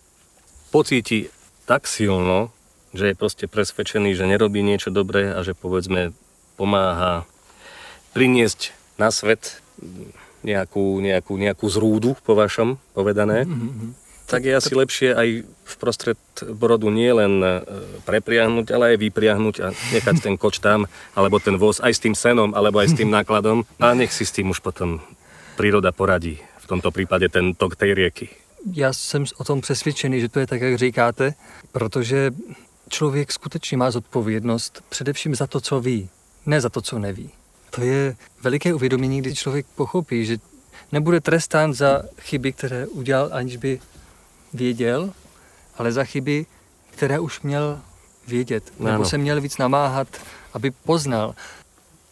pocíti 0.68 1.32
tak 1.64 1.86
silno, 1.88 2.52
že 2.96 3.12
je 3.12 3.20
proste 3.20 3.44
presvedčený, 3.46 4.16
že 4.16 4.24
nerobí 4.26 4.64
niečo 4.64 4.90
dobré 4.90 5.30
a 5.30 5.44
že 5.44 5.52
povedzme 5.52 6.16
pomáha 6.56 7.28
priniesť 8.16 8.72
na 8.96 9.12
svet 9.12 9.60
nejakú, 10.40 11.04
nejakú, 11.04 11.36
nejakú 11.36 11.66
zrúdu, 11.68 12.16
po 12.24 12.32
vašom 12.32 12.80
povedané, 12.96 13.44
mm-hmm 13.44 14.06
tak 14.26 14.44
je 14.44 14.58
asi 14.58 14.74
lepšie 14.74 15.14
aj 15.14 15.28
v 15.46 15.74
prostred 15.78 16.18
brodu 16.58 16.90
nie 16.90 17.08
len 17.14 17.38
e, 17.38 17.62
prepriahnuť, 18.02 18.66
ale 18.74 18.84
aj 18.94 18.96
vypriahnuť 18.98 19.54
a 19.62 19.66
nechať 19.70 20.16
ten 20.18 20.34
koč 20.34 20.58
tam, 20.58 20.90
alebo 21.14 21.38
ten 21.38 21.54
voz 21.54 21.78
aj 21.78 21.94
s 21.94 22.02
tým 22.02 22.14
senom, 22.18 22.50
alebo 22.50 22.82
aj 22.82 22.90
s 22.90 22.98
tým 22.98 23.10
nákladom 23.10 23.62
a 23.78 23.94
nech 23.94 24.10
si 24.10 24.26
s 24.26 24.34
tým 24.34 24.50
už 24.50 24.58
potom 24.60 24.98
príroda 25.54 25.94
poradí. 25.94 26.42
V 26.58 26.66
tomto 26.66 26.90
prípade 26.90 27.30
ten 27.30 27.54
tok 27.54 27.78
tej 27.78 27.94
rieky. 27.94 28.28
Já 28.72 28.92
jsem 28.92 29.24
o 29.36 29.44
tom 29.44 29.60
přesvědčený, 29.60 30.20
že 30.20 30.28
to 30.28 30.40
je 30.40 30.46
tak, 30.46 30.60
jak 30.60 30.78
říkáte, 30.78 31.34
protože 31.72 32.30
člověk 32.88 33.32
skutečně 33.32 33.76
má 33.76 33.90
zodpovědnost 33.90 34.82
především 34.88 35.34
za 35.34 35.46
to, 35.46 35.60
co 35.60 35.80
ví, 35.80 36.08
ne 36.46 36.60
za 36.60 36.68
to, 36.68 36.82
co 36.82 36.98
neví. 36.98 37.30
To 37.70 37.82
je 37.82 38.16
veliké 38.42 38.74
uvědomění, 38.74 39.20
kdy 39.20 39.34
člověk 39.34 39.66
pochopí, 39.66 40.26
že 40.26 40.38
nebude 40.92 41.20
trestán 41.20 41.74
za 41.74 42.02
chyby, 42.20 42.52
které 42.52 42.86
udělal, 42.86 43.28
aniž 43.32 43.56
by 43.56 43.80
věděl, 44.54 45.12
ale 45.78 45.92
za 45.92 46.04
chyby, 46.04 46.46
které 46.90 47.18
už 47.18 47.40
měl 47.40 47.80
vědět. 48.26 48.72
Ano. 48.80 48.90
Nebo 48.92 49.04
se 49.04 49.18
měl 49.18 49.40
víc 49.40 49.58
namáhat, 49.58 50.08
aby 50.54 50.70
poznal. 50.70 51.34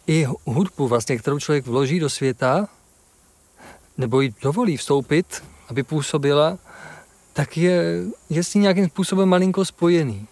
I 0.06 0.26
hudbu, 0.44 0.88
vlastně, 0.88 1.18
kterou 1.18 1.38
člověk 1.38 1.66
vloží 1.66 2.00
do 2.00 2.10
světa, 2.10 2.68
nebo 3.98 4.20
ji 4.20 4.34
dovolí 4.42 4.76
vstoupit, 4.76 5.44
aby 5.68 5.82
působila, 5.82 6.58
tak 7.32 7.56
je, 7.56 8.02
je 8.30 8.44
s 8.44 8.54
ní 8.54 8.60
nějakým 8.60 8.88
způsobem 8.88 9.28
malinko 9.28 9.64
spojený. 9.64 10.26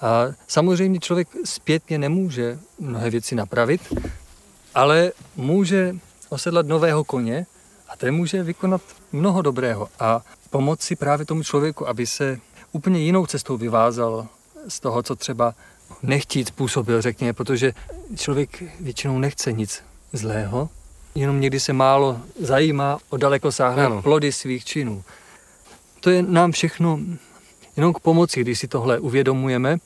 A 0.00 0.26
samozřejmě 0.48 1.00
člověk 1.00 1.28
zpětně 1.44 1.98
nemůže 1.98 2.58
mnohé 2.78 3.10
věci 3.10 3.34
napravit, 3.34 3.80
ale 4.74 5.12
může 5.36 5.96
osedlat 6.28 6.66
nového 6.66 7.04
koně 7.04 7.46
a 7.88 7.96
ten 7.96 8.14
může 8.14 8.42
vykonat 8.42 8.82
mnoho 9.12 9.42
dobrého. 9.42 9.88
A 10.00 10.22
pomoci 10.50 10.96
právě 10.96 11.26
tomu 11.26 11.42
člověku, 11.42 11.88
aby 11.88 12.06
se 12.06 12.38
úplně 12.72 13.00
jinou 13.00 13.26
cestou 13.26 13.56
vyvázal 13.56 14.26
z 14.68 14.80
toho, 14.80 15.02
co 15.02 15.16
třeba 15.16 15.54
nechtít 16.02 16.48
způsobil, 16.48 17.02
řekněme, 17.02 17.32
protože 17.32 17.72
člověk 18.16 18.62
většinou 18.80 19.18
nechce 19.18 19.52
nic 19.52 19.82
zlého, 20.12 20.68
jenom 21.14 21.40
někdy 21.40 21.60
se 21.60 21.72
málo 21.72 22.20
zajímá 22.40 22.98
o 23.08 23.16
daleko 23.16 23.52
sáhlé 23.52 24.02
plody 24.02 24.32
svých 24.32 24.64
činů. 24.64 25.04
To 26.00 26.10
je 26.10 26.22
nám 26.22 26.52
všechno 26.52 27.00
jenom 27.76 27.92
k 27.92 28.00
pomoci, 28.00 28.40
když 28.40 28.58
si 28.58 28.68
tohle 28.68 28.98
uvědomujeme. 28.98 29.76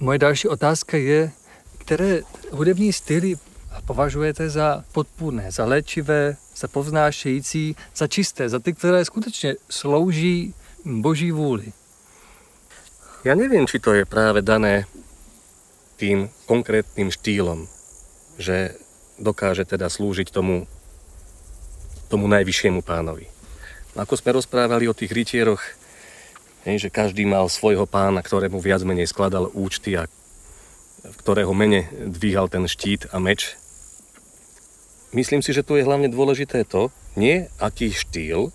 Moje 0.00 0.18
další 0.18 0.48
otázka 0.48 0.96
je, 0.96 1.30
které 1.78 2.22
hudební 2.50 2.92
styly 2.92 3.36
považujete 3.86 4.50
za 4.50 4.84
podpůrné, 4.92 5.52
za 5.52 5.64
léčivé, 5.64 6.36
za 6.56 6.68
povznášející, 6.68 7.76
za 7.96 8.06
čisté, 8.06 8.48
za 8.48 8.58
ty, 8.58 8.72
které 8.72 9.04
skutečně 9.04 9.54
slouží 9.70 10.54
Boží 10.84 11.32
vůli. 11.32 11.72
Ja 13.20 13.36
neviem, 13.36 13.68
či 13.68 13.76
to 13.76 13.92
je 13.92 14.08
práve 14.08 14.40
dané 14.40 14.88
tým 16.00 16.32
konkrétnym 16.48 17.12
štýlom, 17.12 17.68
že 18.40 18.80
dokáže 19.20 19.68
teda 19.68 19.92
slúžiť 19.92 20.32
tomu, 20.32 20.64
tomu 22.08 22.24
najvyššiemu 22.32 22.80
pánovi. 22.80 23.28
Ako 23.92 24.16
sme 24.16 24.32
rozprávali 24.32 24.88
o 24.88 24.96
tých 24.96 25.12
rytieroch, 25.12 25.60
že 26.64 26.92
každý 26.92 27.24
mal 27.24 27.48
svojho 27.48 27.88
pána, 27.88 28.20
ktorému 28.20 28.60
viac 28.60 28.84
menej 28.84 29.08
skladal 29.08 29.48
účty 29.56 29.96
a 29.96 30.04
v 31.00 31.16
ktorého 31.16 31.56
mene 31.56 31.88
dvíhal 32.04 32.52
ten 32.52 32.68
štít 32.68 33.08
a 33.10 33.16
meč, 33.16 33.56
myslím 35.16 35.40
si, 35.40 35.56
že 35.56 35.64
tu 35.64 35.80
je 35.80 35.86
hlavne 35.86 36.12
dôležité 36.12 36.68
to, 36.68 36.92
nie 37.16 37.48
aký 37.56 37.88
štýl, 37.96 38.52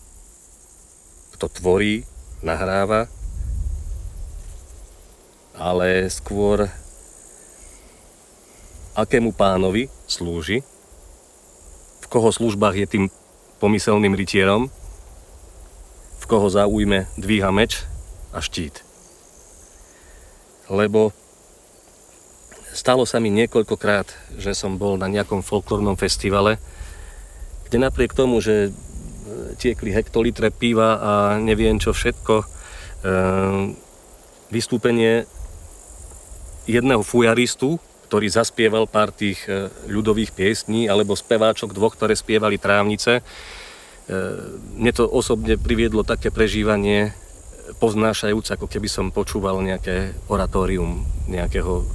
kto 1.34 1.46
tvorí, 1.50 2.06
nahráva, 2.46 3.10
ale 5.58 6.06
skôr 6.14 6.70
akému 8.94 9.34
pánovi 9.34 9.90
slúži, 10.06 10.62
v 12.00 12.08
koho 12.08 12.30
službách 12.30 12.76
je 12.86 12.88
tým 12.88 13.06
pomyselným 13.58 14.14
rytierom, 14.14 14.70
v 16.22 16.26
koho 16.30 16.48
zaujme 16.48 17.10
dvíha 17.18 17.50
meč 17.50 17.95
a 18.36 18.44
štít. 18.44 18.84
Lebo 20.68 21.16
Stalo 22.76 23.08
sa 23.08 23.24
mi 23.24 23.32
niekoľkokrát, 23.32 24.36
že 24.36 24.52
som 24.52 24.76
bol 24.76 25.00
na 25.00 25.08
nejakom 25.08 25.40
folklórnom 25.40 25.96
festivale, 25.96 26.60
kde 27.72 27.80
napriek 27.80 28.12
tomu, 28.12 28.44
že 28.44 28.68
e, 28.68 28.72
tiekli 29.56 29.96
hektolitre 29.96 30.52
piva 30.52 31.00
a 31.00 31.12
neviem 31.40 31.80
čo 31.80 31.96
všetko, 31.96 32.36
e, 32.36 32.46
vystúpenie 34.52 35.24
jedného 36.68 37.00
fujaristu, 37.00 37.80
ktorý 38.12 38.28
zaspieval 38.28 38.92
pár 38.92 39.16
tých 39.16 39.48
e, 39.48 39.72
ľudových 39.88 40.36
piesní, 40.36 40.92
alebo 40.92 41.16
speváčok 41.16 41.72
dvoch, 41.72 41.96
ktoré 41.96 42.12
spievali 42.12 42.60
trávnice. 42.60 43.24
Mne 44.78 44.92
to 44.94 45.10
osobne 45.10 45.58
priviedlo 45.58 46.06
také 46.06 46.30
prežívanie 46.30 47.18
poznášajúce, 47.82 48.54
ako 48.54 48.68
keby 48.70 48.88
som 48.90 49.10
počúval 49.10 49.62
nejaké 49.62 50.14
oratórium 50.30 51.06
nejakého 51.26 51.86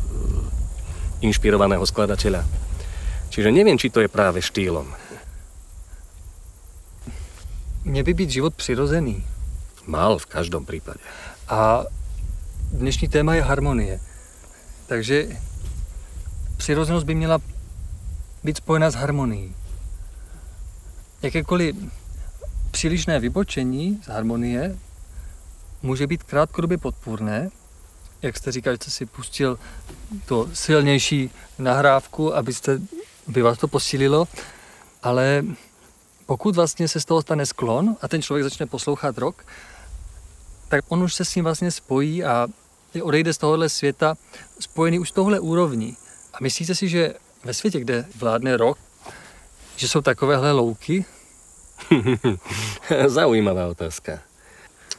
inšpirovaného 1.21 1.85
skladateľa. 1.87 2.43
Čiže 3.31 3.55
neviem, 3.55 3.79
či 3.79 3.93
to 3.93 4.03
je 4.03 4.11
práve 4.11 4.43
štýlom. 4.43 4.87
Měl 7.85 8.05
by 8.05 8.15
být 8.15 8.31
život 8.31 8.55
přirozený. 8.55 9.25
Mal 9.87 10.19
v 10.19 10.27
každom 10.27 10.67
prípade. 10.67 11.01
A 11.49 11.85
dnešní 12.73 13.09
téma 13.09 13.35
je 13.35 13.43
harmonie. 13.43 14.01
Takže 14.87 15.29
přirozenost 16.57 17.07
by 17.07 17.15
měla 17.15 17.39
být 18.45 18.57
spojena 18.57 18.91
s 18.91 18.95
harmonií. 18.95 19.55
Jakékoliv 21.23 21.77
přílišné 22.71 23.21
vybočení 23.21 24.01
z 24.05 24.09
harmonie 24.09 24.77
může 25.83 26.07
být 26.07 26.23
krátkodobě 26.23 26.79
podpůrné, 26.79 27.51
jak 28.23 28.37
jste 28.37 28.53
říkal, 28.53 28.73
že 28.73 28.77
jste 28.77 28.91
si 28.91 29.07
pustil 29.07 29.59
to 30.27 30.49
silnější 30.53 31.31
nahrávku, 31.59 32.35
abyste, 32.37 32.81
aby 33.29 33.43
vás 33.43 33.59
to 33.59 33.69
posílilo, 33.69 34.29
ale 35.03 35.45
pokud 36.27 36.57
vlastně 36.57 36.89
se 36.89 37.01
z 37.01 37.05
toho 37.05 37.23
stane 37.23 37.47
sklon 37.47 37.97
a 38.03 38.09
ten 38.09 38.23
člověk 38.23 38.45
začne 38.45 38.67
poslouchat 38.67 39.19
rok, 39.19 39.45
tak 40.69 40.85
on 40.89 41.03
už 41.03 41.15
se 41.15 41.25
s 41.25 41.35
ním 41.35 41.45
vlastně 41.45 41.71
spojí 41.71 42.25
a 42.25 42.49
odejde 43.03 43.33
z 43.33 43.39
tohohle 43.39 43.69
světa 43.69 44.15
spojený 44.61 44.99
už 44.99 45.09
z 45.09 45.13
tohle 45.13 45.41
úrovní. 45.41 45.97
A 46.35 46.39
myslíte 46.41 46.75
si, 46.75 46.89
že 46.89 47.15
ve 47.45 47.55
světě, 47.55 47.81
kde 47.81 48.05
vládne 48.19 48.57
rok, 48.57 48.79
že 49.77 49.89
jsou 49.89 50.01
takovéhle 50.01 50.53
louky? 50.53 51.05
Zaujímavá 53.07 53.67
otázka. 53.67 54.30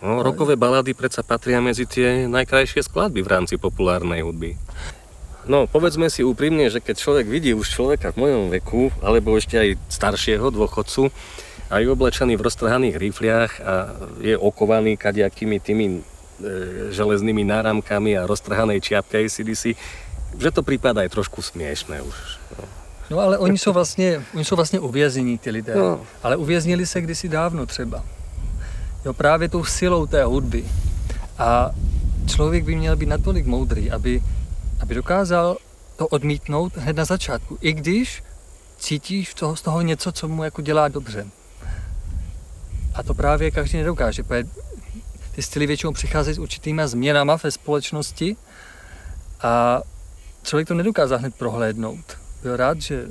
No, 0.01 0.25
rokové 0.25 0.57
balady 0.57 0.97
predsa 0.97 1.21
patria 1.21 1.61
medzi 1.61 1.85
tie 1.85 2.25
najkrajšie 2.25 2.89
skladby 2.89 3.21
v 3.21 3.29
rámci 3.29 3.61
populárnej 3.61 4.25
hudby. 4.25 4.57
No, 5.45 5.69
povedzme 5.69 6.09
si 6.09 6.25
úprimne, 6.25 6.69
že 6.69 6.81
keď 6.81 6.95
človek 6.97 7.25
vidí 7.29 7.53
už 7.53 7.69
človeka 7.69 8.13
v 8.13 8.25
mojom 8.25 8.43
veku, 8.49 8.89
alebo 9.01 9.37
ešte 9.37 9.57
aj 9.57 9.69
staršieho 9.89 10.49
dôchodcu, 10.53 11.13
a 11.71 11.79
je 11.79 11.87
oblečený 11.87 12.35
v 12.35 12.45
roztrhaných 12.45 12.95
rifliach 12.99 13.51
a 13.63 13.73
je 14.19 14.35
okovaný 14.35 14.99
kaďakými 14.99 15.57
tými 15.63 15.85
e, 15.87 15.99
železnými 16.91 17.47
náramkami 17.47 18.19
a 18.19 18.27
roztrhanej 18.27 18.83
čiapke 18.83 19.15
ACDC, 19.23 19.79
že 20.35 20.49
to 20.51 20.67
prípada 20.67 20.99
aj 21.07 21.15
trošku 21.15 21.39
smiešné 21.39 22.03
už. 22.03 22.17
No. 22.59 22.63
no 23.09 23.17
ale 23.23 23.37
oni 23.37 23.57
jsou 23.57 23.71
vlastně, 23.71 24.21
oni 24.35 24.45
jsou 24.45 24.55
vlastně 24.55 24.79
uvěznění, 24.79 25.37
ty 25.37 25.49
lidé. 25.49 25.75
No. 25.75 26.03
Ale 26.23 26.35
uvěznili 26.35 26.85
se 26.85 27.01
kdysi 27.01 27.29
dávno 27.29 27.65
třeba. 27.65 28.03
Jo, 29.05 29.13
právě 29.13 29.49
tou 29.49 29.63
silou 29.63 30.05
té 30.05 30.23
hudby. 30.23 30.65
A 31.37 31.71
člověk 32.27 32.63
by 32.63 32.75
měl 32.75 32.95
být 32.95 33.09
natolik 33.09 33.45
moudrý, 33.45 33.91
aby, 33.91 34.23
aby 34.79 34.95
dokázal 34.95 35.57
to 35.95 36.07
odmítnout 36.07 36.77
hned 36.77 36.95
na 36.95 37.05
začátku. 37.05 37.57
I 37.61 37.73
když 37.73 38.23
cítíš 38.77 39.33
toho, 39.33 39.55
z 39.55 39.61
toho 39.61 39.81
něco, 39.81 40.11
co 40.11 40.27
mu 40.27 40.43
jako 40.43 40.61
dělá 40.61 40.87
dobře. 40.87 41.27
A 42.93 43.03
to 43.03 43.13
právě 43.13 43.51
každý 43.51 43.77
nedokáže, 43.77 44.23
protože 44.23 44.43
ty 45.31 45.41
styly 45.41 45.67
většinou 45.67 45.93
přicházejí 45.93 46.35
s 46.35 46.39
určitýma 46.39 46.87
změnama 46.87 47.37
ve 47.43 47.51
společnosti, 47.51 48.37
A 49.41 49.81
člověk 50.43 50.67
to 50.67 50.73
nedokázal 50.73 51.19
hned 51.19 51.35
prohlédnout. 51.35 52.17
Byl 52.43 52.57
rád, 52.57 52.81
že, 52.81 53.07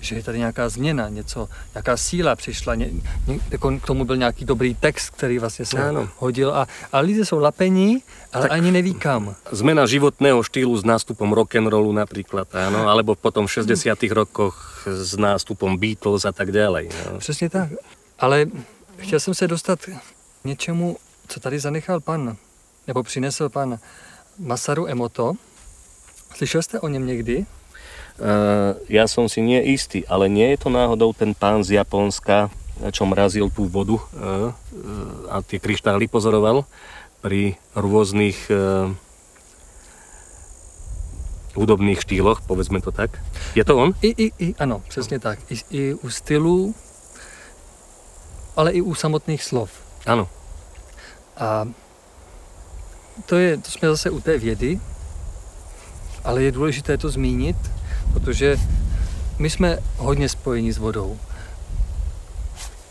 že 0.00 0.16
je 0.16 0.22
tady 0.22 0.38
nějaká 0.38 0.68
změna, 0.68 1.08
něco, 1.08 1.48
nějaká 1.74 1.96
síla 1.96 2.36
přišla, 2.36 2.74
ně, 2.74 2.90
ně, 3.26 3.40
jako 3.50 3.78
k 3.78 3.86
tomu 3.86 4.04
byl 4.04 4.16
nějaký 4.16 4.44
dobrý 4.44 4.74
text, 4.74 5.10
který 5.10 5.38
vlastně 5.38 5.64
se 5.64 5.88
ano. 5.88 6.08
hodil 6.18 6.54
a, 6.54 6.66
a 6.92 6.98
lidé 6.98 7.24
jsou 7.24 7.38
lapení, 7.38 8.02
ale 8.32 8.42
tak 8.42 8.52
ani 8.52 8.70
neví 8.70 8.94
kam. 8.94 9.34
Zmena 9.50 9.86
životného 9.86 10.42
štýlu 10.42 10.76
s 10.76 10.84
nástupom 10.84 11.32
rock'n'rollu 11.32 11.92
například, 11.92 12.54
ano, 12.54 12.88
alebo 12.88 13.14
potom 13.14 13.46
v 13.46 13.52
60 13.52 13.98
rokoch 14.10 14.84
s 14.86 15.16
nástupom 15.16 15.78
Beatles 15.78 16.24
a 16.24 16.32
tak 16.32 16.52
dále. 16.52 16.84
No. 16.84 17.18
Přesně 17.18 17.50
tak. 17.50 17.68
Ale 18.18 18.46
chtěl 18.96 19.20
jsem 19.20 19.34
se 19.34 19.48
dostat 19.48 19.80
k 19.86 19.90
něčemu, 20.44 20.96
co 21.28 21.40
tady 21.40 21.58
zanechal 21.58 22.00
pan, 22.00 22.36
nebo 22.86 23.02
přinesl 23.02 23.48
pan 23.48 23.78
Masaru 24.38 24.88
Emoto. 24.88 25.32
Slyšel 26.36 26.62
jste 26.62 26.80
o 26.80 26.88
něm 26.88 27.06
někdy? 27.06 27.46
Uh, 28.18 28.74
ja 28.90 29.06
som 29.06 29.30
si 29.30 29.38
nie 29.38 29.62
istý, 29.62 30.02
ale 30.10 30.26
nie 30.26 30.50
je 30.54 30.66
to 30.66 30.68
náhodou 30.74 31.14
ten 31.14 31.38
pán 31.38 31.62
z 31.62 31.78
Japonska, 31.78 32.50
čo 32.90 33.06
mrazil 33.06 33.46
tú 33.50 33.70
vodu 33.70 33.94
uh, 33.94 34.02
uh, 34.02 34.52
a 35.30 35.38
tie 35.46 35.62
kryštály 35.62 36.10
pozoroval 36.10 36.66
pri 37.18 37.58
rôznych 37.74 38.46
hudobných 41.58 41.98
štýloch, 41.98 42.46
povedzme 42.46 42.78
to 42.78 42.94
tak. 42.94 43.18
Je 43.58 43.66
to 43.66 43.74
on? 43.74 43.90
I, 44.02 44.14
i, 44.14 44.26
i 44.38 44.54
ano, 44.58 44.82
přesně 44.88 45.18
tak. 45.18 45.38
I, 45.50 45.54
I 45.70 45.94
u 45.94 46.10
stylu, 46.10 46.74
ale 48.56 48.72
i 48.72 48.80
u 48.80 48.94
samotných 48.94 49.42
slov. 49.42 49.70
Ano. 50.06 50.28
A 51.36 51.68
to, 53.26 53.36
je, 53.36 53.58
to 53.58 53.70
jsme 53.70 53.88
zase 53.88 54.10
u 54.10 54.20
té 54.20 54.38
vědy, 54.38 54.80
ale 56.24 56.42
je 56.42 56.52
důležité 56.52 56.98
to 56.98 57.10
zmínit, 57.10 57.56
protože 58.12 58.56
my 59.38 59.50
jsme 59.50 59.78
hodně 59.96 60.28
spojeni 60.28 60.72
s 60.72 60.78
vodou. 60.78 61.18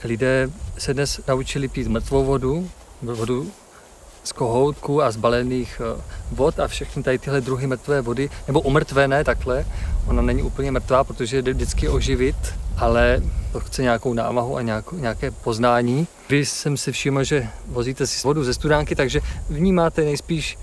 Lidé 0.03 0.49
se 0.77 0.93
dnes 0.93 1.19
naučili 1.27 1.67
pít 1.67 1.87
mrtvou 1.87 2.25
vodu, 2.25 2.69
vodu 3.01 3.51
z 4.23 4.31
kohoutku 4.31 5.01
a 5.01 5.11
z 5.11 5.15
balených 5.15 5.81
eh, 5.83 6.01
vod 6.31 6.59
a 6.59 6.67
všechny 6.67 7.03
tady 7.03 7.19
tyhle 7.19 7.41
druhy 7.41 7.67
mrtvé 7.67 8.01
vody, 8.01 8.29
nebo 8.47 8.61
umrtvené 8.61 9.23
takhle. 9.23 9.65
Ona 10.07 10.21
není 10.21 10.43
úplně 10.43 10.71
mrtvá, 10.71 11.03
protože 11.03 11.41
jde 11.41 11.53
vždycky 11.53 11.89
oživit, 11.89 12.35
ale 12.77 13.21
to 13.51 13.59
chce 13.59 13.81
nějakou 13.81 14.13
námahu 14.13 14.57
a 14.57 14.61
nějaké 14.93 15.31
poznání. 15.31 16.07
Vy 16.29 16.45
jsem 16.45 16.77
si 16.77 16.91
všiml, 16.91 17.23
že 17.23 17.47
vozíte 17.67 18.07
si 18.07 18.27
vodu 18.27 18.43
ze 18.43 18.53
studánky, 18.53 18.95
takže 18.95 19.21
vnímáte 19.49 20.01
nejspíš, 20.01 20.57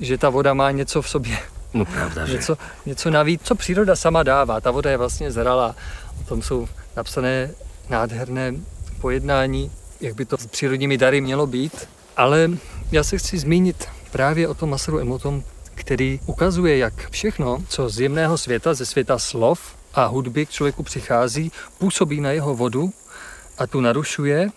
že 0.00 0.18
ta 0.18 0.30
voda 0.30 0.54
má 0.54 0.70
něco 0.70 1.02
v 1.02 1.08
sobě 1.08 1.38
No 1.74 1.84
pravda, 1.84 2.26
že? 2.26 2.32
Něco, 2.32 2.58
něco 2.86 3.10
navíc, 3.10 3.40
co 3.44 3.54
příroda 3.54 3.96
sama 3.96 4.22
dává. 4.22 4.60
Ta 4.60 4.70
voda 4.70 4.90
je 4.90 4.96
vlastně 4.96 5.32
zralá. 5.32 5.76
O 6.20 6.24
tom 6.28 6.42
jsou 6.42 6.68
napsané 6.96 7.50
nádherné 7.88 8.54
pojednání, 9.00 9.70
jak 10.00 10.14
by 10.14 10.24
to 10.24 10.36
s 10.36 10.46
přírodními 10.46 10.98
dary 10.98 11.20
mělo 11.20 11.46
být. 11.46 11.88
Ale 12.16 12.50
já 12.92 13.04
se 13.04 13.18
chci 13.18 13.38
zmínit 13.38 13.88
právě 14.10 14.48
o 14.48 14.54
tom 14.54 14.70
Masaru 14.70 15.00
Emotom, 15.00 15.42
který 15.74 16.20
ukazuje, 16.26 16.78
jak 16.78 17.10
všechno, 17.10 17.58
co 17.68 17.88
z 17.88 18.00
jemného 18.00 18.38
světa, 18.38 18.74
ze 18.74 18.86
světa 18.86 19.18
slov 19.18 19.76
a 19.94 20.04
hudby 20.04 20.46
k 20.46 20.50
člověku 20.50 20.82
přichází, 20.82 21.52
působí 21.78 22.20
na 22.20 22.30
jeho 22.30 22.54
vodu 22.54 22.92
a 23.58 23.66
tu 23.66 23.80
narušuje, 23.80 24.48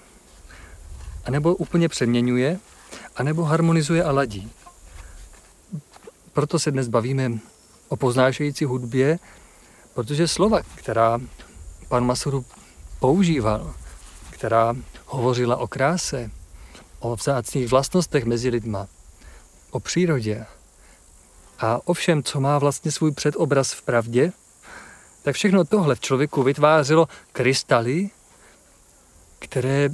anebo 1.25 1.55
úplně 1.55 1.89
přeměňuje, 1.89 2.59
anebo 3.15 3.43
harmonizuje 3.43 4.03
a 4.03 4.11
ladí. 4.11 4.51
Proto 6.33 6.59
se 6.59 6.71
dnes 6.71 6.87
bavíme 6.87 7.31
o 7.87 7.95
poznášející 7.95 8.65
hudbě, 8.65 9.19
protože 9.93 10.27
slova, 10.27 10.61
která 10.75 11.19
pan 11.87 12.05
Masuru 12.05 12.45
používal, 12.99 13.73
která 14.29 14.75
hovořila 15.05 15.55
o 15.55 15.67
kráse, 15.67 16.31
o 16.99 17.15
vzácných 17.15 17.67
vlastnostech 17.67 18.25
mezi 18.25 18.49
lidma, 18.49 18.87
o 19.71 19.79
přírodě 19.79 20.45
a 21.59 21.79
o 21.85 21.93
všem, 21.93 22.23
co 22.23 22.39
má 22.39 22.59
vlastně 22.59 22.91
svůj 22.91 23.11
předobraz 23.11 23.71
v 23.71 23.81
pravdě, 23.81 24.31
tak 25.23 25.35
všechno 25.35 25.65
tohle 25.65 25.95
v 25.95 25.99
člověku 25.99 26.43
vytvářelo 26.43 27.07
krystaly, 27.31 28.09
které 29.39 29.89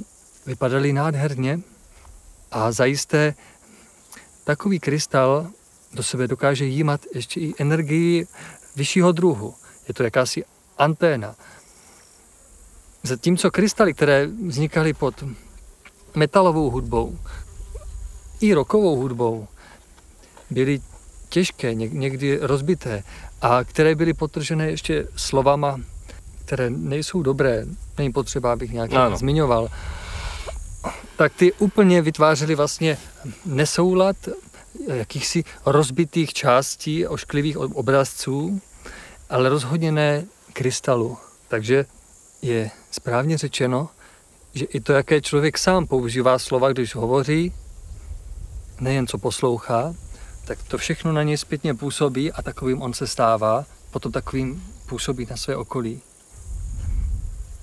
vypadaly 0.46 0.92
nádherně 0.92 1.60
a 2.50 2.72
zajisté 2.72 3.34
takový 4.44 4.80
krystal 4.80 5.50
do 5.94 6.02
sebe 6.02 6.28
dokáže 6.28 6.64
jímat 6.64 7.00
ještě 7.14 7.40
i 7.40 7.54
energii 7.58 8.26
vyššího 8.76 9.12
druhu. 9.12 9.54
Je 9.88 9.94
to 9.94 10.02
jakási 10.02 10.44
anténa. 10.78 11.34
Zatímco 13.02 13.50
krystaly, 13.50 13.94
které 13.94 14.26
vznikaly 14.26 14.92
pod 14.92 15.24
metalovou 16.14 16.70
hudbou 16.70 17.18
i 18.40 18.54
rokovou 18.54 18.96
hudbou, 18.96 19.48
byly 20.50 20.80
těžké, 21.28 21.74
někdy 21.74 22.38
rozbité 22.42 23.02
a 23.42 23.64
které 23.64 23.94
byly 23.94 24.14
potržené 24.14 24.70
ještě 24.70 25.06
slovama, 25.16 25.80
které 26.44 26.70
nejsou 26.70 27.22
dobré, 27.22 27.66
není 27.98 28.12
potřeba, 28.12 28.52
abych 28.52 28.72
nějak 28.72 28.92
ano. 28.92 29.16
zmiňoval, 29.16 29.68
tak 31.16 31.34
ty 31.34 31.52
úplně 31.52 32.02
vytvářely 32.02 32.54
vlastně 32.54 32.98
nesoulad 33.46 34.16
jakýchsi 34.86 35.44
rozbitých 35.66 36.32
částí, 36.32 37.06
ošklivých 37.06 37.58
obrazců, 37.58 38.60
ale 39.30 39.48
rozhodně 39.48 39.92
ne 39.92 40.24
krystalu. 40.52 41.18
Takže 41.48 41.86
je 42.42 42.70
správně 42.90 43.38
řečeno, 43.38 43.88
že 44.54 44.64
i 44.64 44.80
to, 44.80 44.92
jaké 44.92 45.20
člověk 45.20 45.58
sám 45.58 45.86
používá 45.86 46.38
slova, 46.38 46.72
když 46.72 46.94
hovoří, 46.94 47.52
nejen 48.80 49.06
co 49.06 49.18
poslouchá, 49.18 49.94
tak 50.44 50.62
to 50.62 50.78
všechno 50.78 51.12
na 51.12 51.22
něj 51.22 51.36
zpětně 51.36 51.74
působí 51.74 52.32
a 52.32 52.42
takovým 52.42 52.82
on 52.82 52.92
se 52.92 53.06
stává, 53.06 53.64
potom 53.90 54.12
takovým 54.12 54.64
působí 54.86 55.26
na 55.30 55.36
své 55.36 55.56
okolí. 55.56 56.00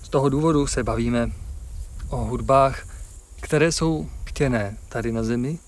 Z 0.03 0.09
toho 0.09 0.29
důvodu 0.29 0.67
se 0.67 0.83
bavíme 0.83 1.31
o 2.09 2.17
hudbách, 2.17 2.87
které 3.41 3.71
jsou 3.71 4.09
chtěné 4.23 4.77
tady 4.89 5.11
na 5.11 5.23
zemi, 5.23 5.59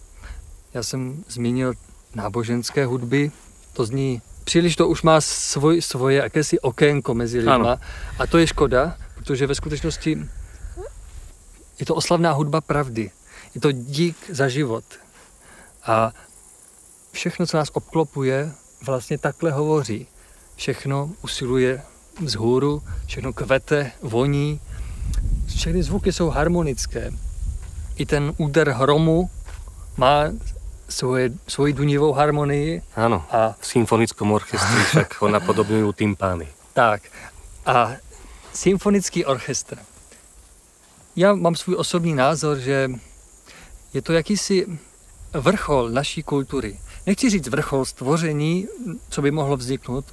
já 0.74 0.84
jsem 0.84 1.24
zmínil 1.28 1.74
náboženské 2.16 2.86
hudby, 2.86 3.32
to 3.74 3.86
zní 3.86 4.22
příliš 4.44 4.76
to 4.76 4.88
už 4.88 5.02
má 5.02 5.22
svoj, 5.22 5.82
svoje 5.82 6.18
jakési 6.18 6.60
okénko 6.60 7.14
mezi 7.14 7.38
lidma 7.38 7.56
ano. 7.56 7.78
a 8.20 8.28
to 8.28 8.38
je 8.38 8.48
škoda, 8.48 8.98
protože 9.16 9.48
ve 9.48 9.56
skutečnosti 9.56 10.26
je 11.80 11.86
to 11.86 11.96
oslavná 11.96 12.32
hudba 12.32 12.62
pravdy. 12.62 13.12
Je 13.56 13.62
to 13.62 13.72
dík 13.72 14.18
za 14.30 14.48
život. 14.48 14.84
A 15.86 16.14
všechno, 17.12 17.48
co 17.48 17.58
nás 17.58 17.70
obklopuje, 17.74 18.52
vlastně 18.86 19.18
takhle 19.18 19.52
hovoří. 19.52 20.08
Všechno 20.56 21.12
usiluje 21.24 21.82
vzhůru, 22.22 22.84
všechno 23.06 23.34
kvete, 23.34 23.92
voní. 24.02 24.60
Všechny 25.48 25.84
zvuky 25.84 26.14
jsou 26.14 26.30
harmonické. 26.30 27.12
I 27.96 28.06
ten 28.06 28.34
úder 28.38 28.70
hromu 28.70 29.30
má 29.98 30.24
svoje, 30.90 31.32
svoji 31.48 31.74
dunivou 31.74 32.14
harmonii. 32.14 32.82
Áno, 32.98 33.24
a 33.32 33.56
v 33.56 33.66
symfonickom 33.66 34.32
orchestri 34.34 34.82
však 34.92 35.22
ho 35.22 35.28
napodobňujú 35.30 35.94
tympány. 35.94 36.50
Tak. 36.74 37.08
A 37.66 37.96
symfonický 38.54 39.26
orchestr. 39.26 39.78
Já 41.16 41.34
mám 41.36 41.56
svůj 41.56 41.76
osobní 41.76 42.14
názor, 42.14 42.58
že 42.58 42.92
je 43.94 44.02
to 44.02 44.14
jakýsi 44.14 44.68
vrchol 45.34 45.90
naší 45.90 46.24
kultury. 46.24 46.80
Nechci 47.06 47.30
říct 47.30 47.48
vrchol 47.48 47.86
stvoření, 47.86 48.68
co 49.10 49.22
by 49.22 49.32
mohlo 49.32 49.58
vzniknout 49.58 50.06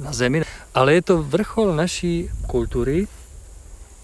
na 0.00 0.12
Zemi, 0.12 0.42
ale 0.74 0.94
je 0.94 1.02
to 1.02 1.22
vrchol 1.22 1.76
naší 1.76 2.30
kultury. 2.46 3.08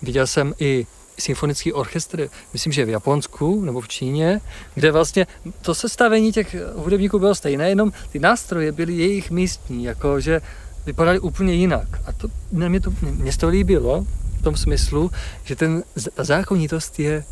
Viděl 0.02 0.26
jsem 0.26 0.54
i 0.58 0.86
symfonický 1.18 1.72
orchestr, 1.72 2.28
myslím, 2.52 2.72
že 2.72 2.84
v 2.84 2.88
Japonsku 2.88 3.60
nebo 3.60 3.80
v 3.80 3.88
Číně, 3.88 4.40
kde 4.74 4.92
vlastně 4.92 5.26
to 5.62 5.74
sestavení 5.74 6.32
těch 6.32 6.56
hudebníků 6.76 7.18
bylo 7.18 7.34
stejné, 7.34 7.68
jenom 7.68 7.92
ty 8.10 8.18
nástroje 8.18 8.72
byly 8.72 8.92
jejich 8.92 9.30
místní, 9.30 9.84
jakože 9.84 10.40
vypadaly 10.86 11.18
úplně 11.20 11.54
jinak. 11.54 11.88
A 12.06 12.12
to, 12.12 12.28
mě, 12.52 12.80
to, 12.80 12.92
mě 13.00 13.32
to 13.32 13.48
líbilo 13.48 14.06
v 14.40 14.42
tom 14.42 14.56
smyslu, 14.56 15.10
že 15.44 15.56
ten, 15.56 15.82
ta 16.14 16.24
zákonitost 16.24 16.98
je 16.98 17.24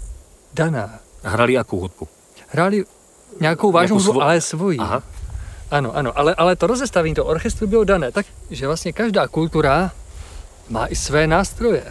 daná. 0.55 0.99
A 1.25 1.29
hrali 1.29 1.53
jakou 1.53 1.81
hudbu? 1.81 2.09
Hrali 2.49 2.85
nějakou 3.41 3.73
vážnou 3.73 3.97
hudbu, 3.97 4.13
svo... 4.13 4.23
ale 4.23 4.41
svoji. 4.41 4.79
Aha. 4.79 5.03
Ano, 5.71 5.97
ano, 5.97 6.19
ale, 6.19 6.35
ale 6.35 6.57
to 6.57 6.67
rozestavení 6.67 7.15
toho 7.15 7.29
orchestru 7.29 7.67
bylo 7.67 7.85
dané, 7.85 8.13
tak, 8.13 8.27
že 8.51 8.67
vlastně 8.67 8.93
každá 8.93 9.29
kultura 9.29 9.91
má 10.69 10.87
i 10.87 10.97
své 10.97 11.27
nástroje 11.27 11.83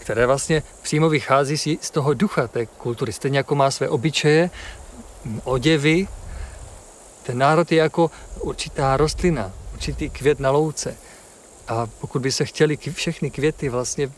které 0.00 0.26
vlastně 0.26 0.62
přímo 0.82 1.08
vychází 1.08 1.78
z 1.80 1.90
toho 1.90 2.14
ducha 2.14 2.48
té 2.48 2.66
kultury. 2.66 3.12
Stejně 3.12 3.38
jako 3.38 3.54
má 3.54 3.70
své 3.70 3.88
obyčeje, 3.88 4.50
oděvy 5.44 6.08
ten 7.22 7.38
národ 7.38 7.72
je 7.72 7.78
jako 7.78 8.10
určitá 8.40 8.96
rostlina, 8.96 9.52
určitý 9.72 10.10
květ 10.10 10.40
na 10.40 10.50
louce. 10.50 10.96
A 11.68 11.86
pokud 11.86 12.22
by 12.22 12.32
se 12.32 12.44
chtěli 12.44 12.78
všechny 12.92 13.30
květy 13.30 13.68
vlastně 13.68 14.10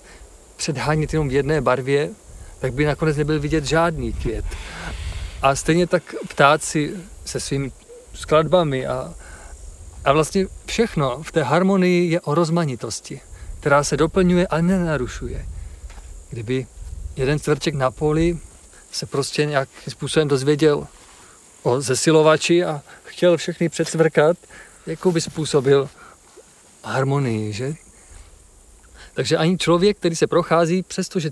předhánět 0.57 1.13
jenom 1.13 1.29
v 1.29 1.33
jedné 1.33 1.61
barvě, 1.61 2.11
tak 2.59 2.73
by 2.73 2.85
nakonec 2.85 3.17
nebyl 3.17 3.41
vidět 3.41 3.65
žádný 3.65 4.13
květ. 4.13 4.45
A 5.43 5.55
stejně 5.55 5.87
tak 5.87 6.15
ptáci 6.29 6.95
se 7.25 7.41
svými 7.41 7.73
skladbami 8.15 8.87
a, 8.87 9.15
a 10.05 10.13
vlastně 10.13 10.47
všechno 10.67 11.23
v 11.23 11.33
té 11.33 11.43
harmonii 11.43 12.11
je 12.11 12.21
o 12.21 12.35
rozmanitosti, 12.35 13.21
která 13.61 13.85
se 13.85 13.97
doplňuje 13.97 14.47
a 14.47 14.61
nenarušuje. 14.61 15.47
Kdyby 16.33 16.67
jeden 17.17 17.39
cvrček 17.39 17.75
na 17.75 17.91
poli 17.91 18.39
se 18.93 19.07
prostě 19.07 19.45
nějakým 19.45 19.93
způsobem 19.93 20.29
dozvěděl 20.29 20.87
o 21.63 21.81
zesilovači 21.81 22.65
a 22.65 22.83
chtěl 23.05 23.37
všechny 23.37 23.69
předsvrkat, 23.69 24.37
jakou 24.87 25.13
by 25.13 25.21
způsobil 25.21 25.91
harmonii, 26.85 27.53
že? 27.53 27.75
Takže 29.15 29.37
ani 29.37 29.59
člověk, 29.59 29.97
který 29.97 30.17
se 30.17 30.27
prochází, 30.27 30.83
přestože 30.83 31.31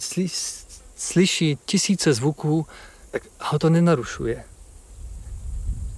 slyší 0.96 1.58
tisíce 1.64 2.12
zvuků, 2.12 2.66
tak 3.10 3.22
ho 3.40 3.58
to 3.58 3.70
nenarušuje. 3.70 4.44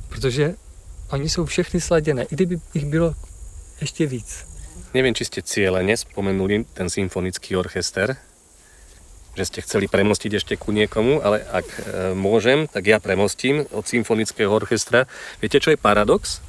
Protože 0.08 0.54
oni 1.10 1.28
jsou 1.28 1.44
všechny 1.44 1.80
sladěné, 1.80 2.22
i 2.22 2.34
kdyby 2.34 2.60
jich 2.74 2.84
bylo 2.84 3.14
ještě 3.80 4.06
víc. 4.06 4.46
Nevím, 4.94 5.16
či 5.16 5.24
ste 5.24 5.40
cieľene 5.40 5.96
spomenuli 5.96 6.68
ten 6.76 6.92
symfonický 6.92 7.56
orchester, 7.56 8.12
že 9.32 9.48
ste 9.48 9.64
chceli 9.64 9.88
premostiť 9.88 10.32
ešte 10.36 10.54
ku 10.60 10.76
niekomu, 10.76 11.24
ale 11.24 11.40
ak 11.40 11.66
e, 11.66 11.80
môžem, 12.12 12.68
tak 12.68 12.84
ja 12.84 13.00
premostím 13.00 13.64
od 13.72 13.88
symfonického 13.88 14.52
orchestra. 14.52 15.08
Viete, 15.40 15.56
čo 15.56 15.72
je 15.72 15.80
paradox? 15.80 16.44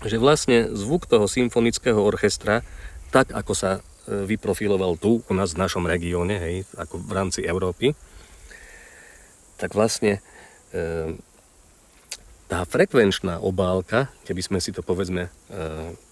Že 0.00 0.16
vlastne 0.16 0.58
zvuk 0.72 1.04
toho 1.04 1.28
symfonického 1.28 2.00
orchestra, 2.00 2.64
tak 3.12 3.28
ako 3.36 3.52
sa 3.52 3.70
e, 3.76 3.80
vyprofiloval 4.24 4.96
tu 4.96 5.20
u 5.20 5.32
nás 5.36 5.52
v 5.52 5.60
našom 5.60 5.84
regióne, 5.84 6.40
hej, 6.40 6.56
ako 6.80 6.96
v 6.96 7.12
rámci 7.12 7.40
Európy, 7.44 7.92
tak 9.60 9.76
vlastne 9.76 10.24
e, 10.72 11.12
tá 12.52 12.68
frekvenčná 12.68 13.40
obálka, 13.40 14.12
keby 14.28 14.44
sme 14.44 14.58
si 14.60 14.76
to 14.76 14.84
povedzme 14.84 15.24
e, 15.24 15.30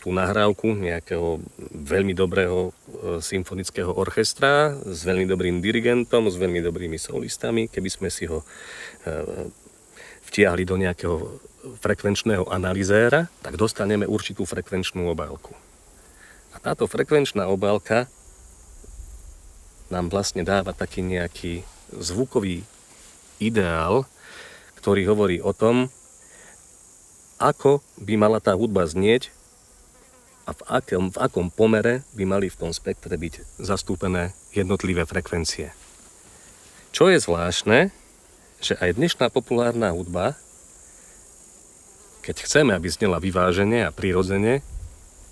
tú 0.00 0.08
nahrávku 0.08 0.72
nejakého 0.72 1.36
veľmi 1.68 2.16
dobrého 2.16 2.72
e, 2.72 3.20
symfonického 3.20 3.92
orchestra 3.92 4.72
s 4.72 5.04
veľmi 5.04 5.28
dobrým 5.28 5.60
dirigentom, 5.60 6.32
s 6.32 6.40
veľmi 6.40 6.64
dobrými 6.64 6.96
solistami, 6.96 7.68
keby 7.68 7.92
sme 7.92 8.08
si 8.08 8.24
ho 8.24 8.40
e, 8.40 8.44
vtiahli 10.32 10.64
do 10.64 10.80
nejakého 10.80 11.44
frekvenčného 11.84 12.48
analyzéra, 12.48 13.28
tak 13.44 13.60
dostaneme 13.60 14.08
určitú 14.08 14.48
frekvenčnú 14.48 15.12
obálku. 15.12 15.52
A 16.56 16.56
táto 16.56 16.88
frekvenčná 16.88 17.52
obálka 17.52 18.08
nám 19.92 20.08
vlastne 20.08 20.40
dáva 20.40 20.72
taký 20.72 21.04
nejaký 21.04 21.68
zvukový 21.92 22.64
ideál, 23.36 24.08
ktorý 24.80 25.04
hovorí 25.04 25.36
o 25.44 25.52
tom, 25.52 25.92
ako 27.40 27.80
by 27.96 28.14
mala 28.20 28.38
tá 28.38 28.52
hudba 28.52 28.84
znieť 28.84 29.32
a 30.44 30.52
v 30.52 30.60
akom, 30.68 31.08
v 31.08 31.18
akom 31.18 31.48
pomere 31.48 32.04
by 32.12 32.28
mali 32.28 32.52
v 32.52 32.58
tom 32.60 32.70
spektre 32.76 33.16
byť 33.16 33.58
zastúpené 33.58 34.36
jednotlivé 34.52 35.08
frekvencie. 35.08 35.72
Čo 36.92 37.08
je 37.08 37.16
zvláštne, 37.16 37.88
že 38.60 38.76
aj 38.76 39.00
dnešná 39.00 39.32
populárna 39.32 39.96
hudba, 39.96 40.36
keď 42.20 42.44
chceme, 42.44 42.76
aby 42.76 42.92
znela 42.92 43.16
vyvážene 43.16 43.88
a 43.88 43.94
prirodzene, 43.94 44.60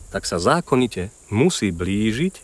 tak 0.09 0.25
sa 0.25 0.41
zákonite 0.41 1.13
musí 1.29 1.69
blížiť 1.69 2.35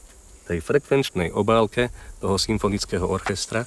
tej 0.45 0.61
frekvenčnej 0.61 1.33
obálke 1.33 1.89
toho 2.21 2.37
symfonického 2.37 3.09
orchestra, 3.09 3.65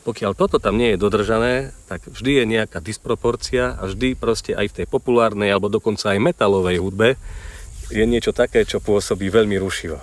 pokiaľ 0.00 0.32
toto 0.32 0.56
tam 0.56 0.80
nie 0.80 0.96
je 0.96 1.02
dodržané, 1.02 1.54
tak 1.84 2.08
vždy 2.08 2.42
je 2.42 2.44
nejaká 2.48 2.80
disproporcia 2.80 3.76
a 3.76 3.84
vždy 3.84 4.16
proste 4.16 4.56
aj 4.56 4.72
v 4.72 4.76
tej 4.82 4.86
populárnej 4.88 5.52
alebo 5.52 5.68
dokonca 5.68 6.16
aj 6.16 6.24
metalovej 6.24 6.80
hudbe 6.80 7.20
je 7.90 8.04
niečo 8.06 8.30
také, 8.30 8.64
čo 8.64 8.80
pôsobí 8.80 9.28
veľmi 9.28 9.58
rušivo. 9.60 9.98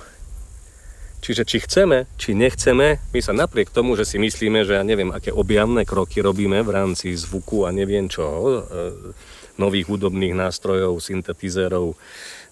Čiže 1.18 1.44
či 1.50 1.58
chceme, 1.66 2.06
či 2.16 2.38
nechceme, 2.38 3.02
my 3.10 3.20
sa 3.26 3.34
napriek 3.34 3.74
tomu, 3.74 3.98
že 3.98 4.06
si 4.06 4.22
myslíme, 4.22 4.64
že 4.64 4.78
ja 4.78 4.84
neviem, 4.86 5.10
aké 5.10 5.34
objavné 5.34 5.82
kroky 5.82 6.22
robíme 6.22 6.62
v 6.62 6.70
rámci 6.70 7.10
zvuku 7.18 7.66
a 7.66 7.74
neviem 7.74 8.06
čo, 8.06 8.24
e, 8.24 8.60
nových 9.58 9.90
hudobných 9.90 10.38
nástrojov, 10.38 11.02
syntetizérov, 11.02 11.98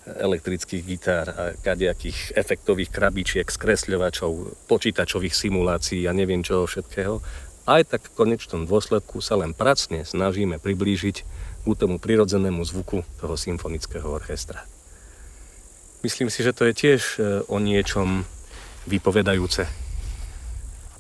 elektrických 0.06 0.84
gitár 0.86 1.28
a 1.34 1.44
kadejakých 1.58 2.38
efektových 2.38 2.94
krabičiek, 2.94 3.50
skresľovačov, 3.50 4.54
počítačových 4.70 5.34
simulácií 5.34 6.06
a 6.06 6.14
neviem 6.14 6.46
čoho 6.46 6.70
všetkého, 6.70 7.26
aj 7.66 7.90
tak 7.90 8.02
v 8.06 8.14
konečnom 8.14 8.70
dôsledku 8.70 9.18
sa 9.26 9.42
len 9.42 9.58
pracne 9.58 10.06
snažíme 10.06 10.62
priblížiť 10.62 11.18
k 11.66 11.74
tomu 11.74 11.98
prirodzenému 11.98 12.62
zvuku 12.62 13.02
toho 13.18 13.34
symfonického 13.34 14.06
orchestra. 14.06 14.62
Myslím 16.06 16.30
si, 16.30 16.46
že 16.46 16.54
to 16.54 16.70
je 16.70 16.74
tiež 16.78 17.02
e, 17.18 17.42
o 17.50 17.58
niečom 17.58 18.22
vypovedajúce. 18.86 19.66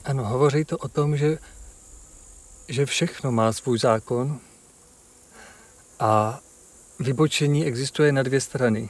Ano, 0.09 0.25
hovoří 0.25 0.65
to 0.65 0.77
o 0.81 0.89
tom, 0.89 1.13
že, 1.13 1.37
že 2.65 2.85
všechno 2.85 3.29
má 3.29 3.53
svůj 3.53 3.85
zákon 3.85 4.41
a 6.01 6.41
vybočení 6.99 7.65
existuje 7.65 8.11
na 8.11 8.23
dvě 8.23 8.41
strany. 8.41 8.89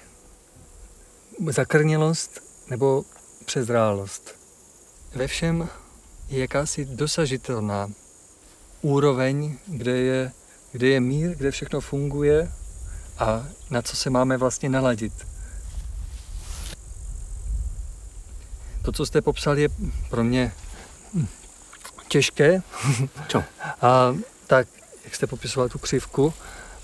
Zakrnělost 1.49 2.43
nebo 2.69 3.05
přezrálost. 3.45 4.35
Ve 5.15 5.27
všem 5.27 5.69
je 6.29 6.39
jakási 6.39 6.85
dosažitelná 6.85 7.89
úroveň, 8.81 9.57
kde 9.67 9.91
je, 9.91 10.31
kde 10.71 10.87
je 10.87 10.99
mír, 10.99 11.35
kde 11.35 11.51
všechno 11.51 11.81
funguje 11.81 12.51
a 13.17 13.45
na 13.69 13.81
co 13.81 13.95
se 13.95 14.09
máme 14.09 14.37
vlastně 14.37 14.69
naladit. 14.69 15.13
To, 18.81 18.91
co 18.91 19.05
jste 19.05 19.21
popsal, 19.21 19.57
je 19.57 19.69
pro 20.09 20.23
mě 20.23 20.51
těžké. 22.07 22.61
Čo? 23.27 23.43
A 23.81 24.15
tak, 24.47 24.67
jak 25.03 25.15
jste 25.15 25.27
popisoval 25.27 25.69
tu 25.69 25.79
křivku, 25.79 26.33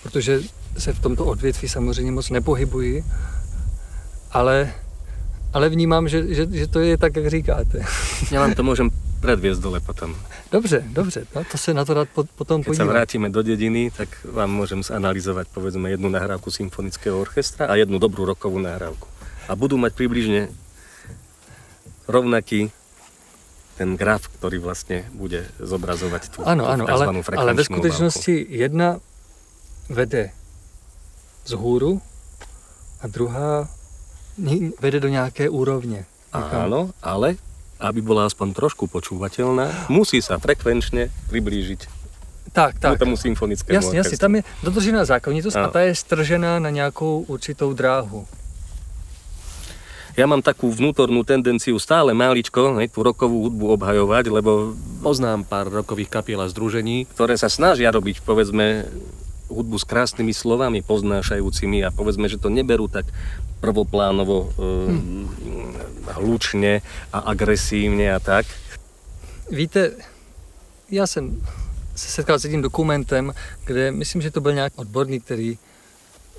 protože 0.04 0.42
se 0.78 0.94
v 0.94 1.00
tomto 1.00 1.26
odvětví 1.26 1.68
samozřejmě 1.68 2.12
moc 2.12 2.30
nepohybuji, 2.30 3.04
ale, 4.32 4.74
ale 5.54 5.70
vnímám, 5.70 6.08
že, 6.10 6.36
že, 6.36 6.48
že 6.52 6.68
to 6.68 6.80
je 6.80 6.98
tak, 6.98 7.16
jak 7.16 7.28
říkáte. 7.28 7.86
Já 8.32 8.40
vám 8.40 8.54
to 8.54 8.64
můžem 8.64 8.90
predviesť 9.22 9.62
dole 9.62 9.80
potom. 9.80 10.16
Dobře, 10.52 10.84
dobře, 10.88 11.26
no, 11.36 11.44
to 11.52 11.58
se 11.58 11.74
na 11.74 11.86
to 11.86 11.94
rád 11.94 12.10
potom 12.36 12.64
Keď 12.64 12.68
podívám. 12.68 12.88
sa 12.88 12.92
vrátime 12.92 13.28
do 13.30 13.40
dediny, 13.46 13.94
tak 13.94 14.10
vám 14.26 14.52
môžem 14.52 14.84
zanalizovať 14.84 15.48
povedzme 15.54 15.88
jednu 15.94 16.10
nahrávku 16.10 16.52
symfonického 16.52 17.16
orchestra 17.22 17.70
a 17.70 17.78
jednu 17.78 18.02
dobrú 18.02 18.26
rokovú 18.26 18.60
nahrávku. 18.60 19.08
A 19.48 19.56
budú 19.56 19.78
mať 19.78 19.94
približne 19.96 20.52
rovnaký 22.10 22.74
ten 23.78 23.96
graf, 23.96 24.28
ktorý 24.28 24.60
vlastne 24.60 25.08
bude 25.16 25.48
zobrazovať 25.62 26.22
tú, 26.36 26.38
ano, 26.44 26.68
ano, 26.68 26.84
ale, 26.90 27.24
ale 27.38 27.52
ve 27.56 27.64
skutečnosti 27.64 28.34
obálku. 28.34 28.58
jedna 28.58 28.90
vede 29.88 30.36
z 31.46 31.52
hůru 31.52 32.02
a 33.02 33.08
druhá 33.08 33.70
vede 34.80 35.00
do 35.00 35.08
nějaké 35.08 35.50
úrovně. 35.50 36.06
Áno, 36.32 36.96
ale 37.04 37.36
aby 37.82 38.00
bola 38.00 38.30
aspoň 38.30 38.54
trošku 38.54 38.88
počúvateľná, 38.88 39.90
musí 39.92 40.22
sa 40.24 40.40
frekvenčne 40.40 41.12
priblížiť 41.28 42.02
tak, 42.52 42.80
tak. 42.80 43.00
tomu 43.00 43.18
symfonickému 43.18 43.76
Jasně, 43.76 43.98
jasně, 43.98 44.18
tam 44.18 44.36
je 44.36 44.44
dodržená 44.64 45.06
zákonitost 45.06 45.56
a 45.58 45.64
Ano. 45.64 45.72
ta 45.72 45.82
je 45.82 45.96
stržená 45.96 46.60
na 46.60 46.70
nějakou 46.70 47.24
určitou 47.28 47.74
dráhu. 47.74 48.28
Ja 50.20 50.28
mám 50.28 50.44
takú 50.44 50.68
vnútornú 50.68 51.24
tendenciu 51.24 51.80
stále 51.80 52.12
máličko 52.12 52.76
hej, 52.84 52.92
tú 52.92 53.00
rokovú 53.00 53.48
hudbu 53.48 53.80
obhajovať, 53.80 54.28
lebo 54.28 54.76
poznám 55.00 55.48
pár 55.48 55.72
rokových 55.72 56.12
kapiel 56.12 56.44
a 56.44 56.52
združení, 56.52 57.08
ktoré 57.16 57.40
sa 57.40 57.48
snažia 57.48 57.88
robiť, 57.96 58.20
povedzme, 58.20 58.92
hudbu 59.54 59.80
s 59.80 59.84
krásnymi 59.84 60.34
slovami 60.34 60.82
poznášajúcimi 60.82 61.84
a 61.84 61.92
povedzme, 61.92 62.32
že 62.32 62.40
to 62.40 62.50
neberú 62.50 62.88
tak 62.88 63.06
prvoplánovo, 63.62 64.38
e, 64.48 64.50
hm. 64.90 65.26
hlučne 66.18 66.82
a 67.14 67.20
agresívne 67.30 68.10
a 68.10 68.20
tak. 68.20 68.50
Víte, 69.52 69.92
já 70.90 71.08
jsem 71.08 71.42
se 71.96 72.08
setkal 72.10 72.40
s 72.40 72.44
jedním 72.44 72.62
dokumentem, 72.62 73.34
kde 73.66 73.92
myslím, 73.92 74.22
že 74.22 74.32
to 74.32 74.42
byl 74.42 74.54
nějaký 74.54 74.76
odborník, 74.76 75.24
který 75.24 75.58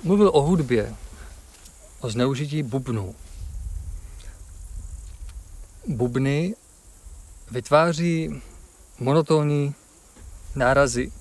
mluvil 0.03 0.29
o 0.33 0.41
hudbě, 0.41 0.95
o 1.99 2.09
zneužití 2.09 2.63
bubnů. 2.63 3.15
Bubny 5.87 6.55
vytváří 7.51 8.41
monotónní 8.99 9.75
nárazy, 10.55 11.11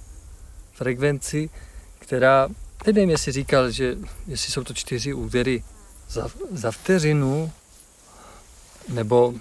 frekvenci, 0.73 1.51
která 2.13 2.49
nevím, 2.87 3.11
jestli 3.11 3.33
říkal, 3.33 3.71
že 3.71 3.97
jestli 4.27 4.53
jsou 4.53 4.65
to 4.65 4.75
čtyři 4.75 5.15
údery 5.15 5.65
za, 6.09 6.29
za 6.53 6.71
vteřinu, 6.71 7.51
nebo, 8.89 9.35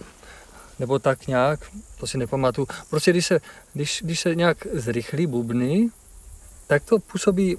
nebo 0.80 1.00
tak 1.00 1.28
nějak, 1.28 1.60
to 2.00 2.08
si 2.08 2.18
nepamatuju. 2.18 2.68
Prostě 2.90 3.12
když 3.12 3.26
se, 3.26 3.40
když, 3.74 4.02
když 4.06 4.20
se 4.20 4.36
nějak 4.36 4.58
zrychlí 4.74 5.28
bubny, 5.28 5.90
tak 6.68 6.84
to 6.84 7.00
působí 7.00 7.58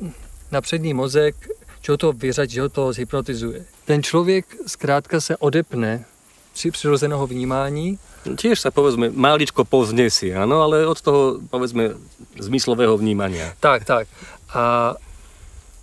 na 0.53 0.61
přední 0.61 0.95
mozek, 0.95 1.37
že 1.81 1.93
ho 1.93 1.97
to 1.97 2.13
vyřať, 2.13 2.51
že 2.51 2.61
ho 2.61 2.69
to 2.69 2.93
zhypnotizuje. 2.93 3.65
Ten 3.85 4.03
člověk 4.03 4.47
zkrátka 4.67 5.21
se 5.21 5.37
odepne 5.37 6.05
při 6.53 6.71
přirozeného 6.71 7.27
vnímání. 7.27 7.99
Tiež 8.23 8.63
sa 8.63 8.71
povedzme 8.71 9.11
maličko 9.11 9.67
povznesie, 9.67 10.31
áno, 10.39 10.63
ale 10.63 10.87
od 10.87 10.95
toho 11.03 11.43
povedzme 11.51 11.99
zmyslového 12.39 12.95
vnímania. 12.95 13.51
Tak, 13.59 13.83
tak. 13.83 14.07
A, 14.55 14.95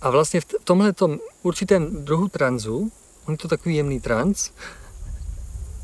a 0.00 0.10
vlastně 0.10 0.40
v 0.40 0.46
tomhle 0.64 0.94
určitém 1.42 2.04
druhu 2.04 2.28
tranzu, 2.28 2.92
on 3.26 3.34
je 3.34 3.38
to 3.38 3.48
takový 3.48 3.76
jemný 3.76 4.00
trans, 4.00 4.50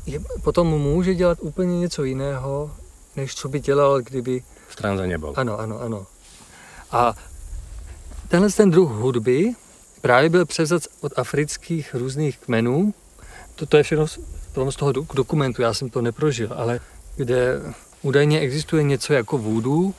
je, 0.05 0.19
potom 0.43 0.67
může 0.67 1.15
dělat 1.15 1.37
úplně 1.41 1.79
něco 1.79 2.03
jiného, 2.03 2.71
než 3.15 3.35
co 3.35 3.49
by 3.49 3.59
dělal, 3.59 4.01
kdyby... 4.01 4.43
V 4.67 4.75
tranze 4.75 5.07
nebol. 5.07 5.33
Ano, 5.35 5.59
ano, 5.59 5.79
ano. 5.79 6.05
A 6.91 7.15
tenhle 8.27 8.49
ten 8.49 8.71
druh 8.71 8.91
hudby 8.91 9.53
právě 10.01 10.29
byl 10.29 10.45
převzat 10.45 10.83
od 11.01 11.19
afrických 11.19 11.95
různých 11.95 12.37
kmenů. 12.37 12.93
To, 13.55 13.65
to 13.65 13.77
je 13.77 13.83
všechno 13.83 14.07
z 14.69 14.75
toho 14.75 14.91
dokumentu, 14.91 15.61
já 15.61 15.73
jsem 15.73 15.89
to 15.89 16.01
neprožil, 16.01 16.49
ale 16.55 16.79
kde 17.15 17.61
údajně 18.01 18.39
existuje 18.39 18.83
něco 18.83 19.13
jako 19.13 19.37
voodoo, 19.37 19.93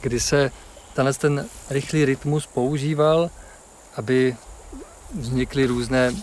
kdy 0.00 0.20
se 0.20 0.50
tenhle 0.98 1.14
ten 1.14 1.46
rychlý 1.70 2.04
rytmus 2.04 2.46
používal, 2.46 3.30
aby 3.96 4.36
vznikly 5.14 5.66
různé 5.66 6.14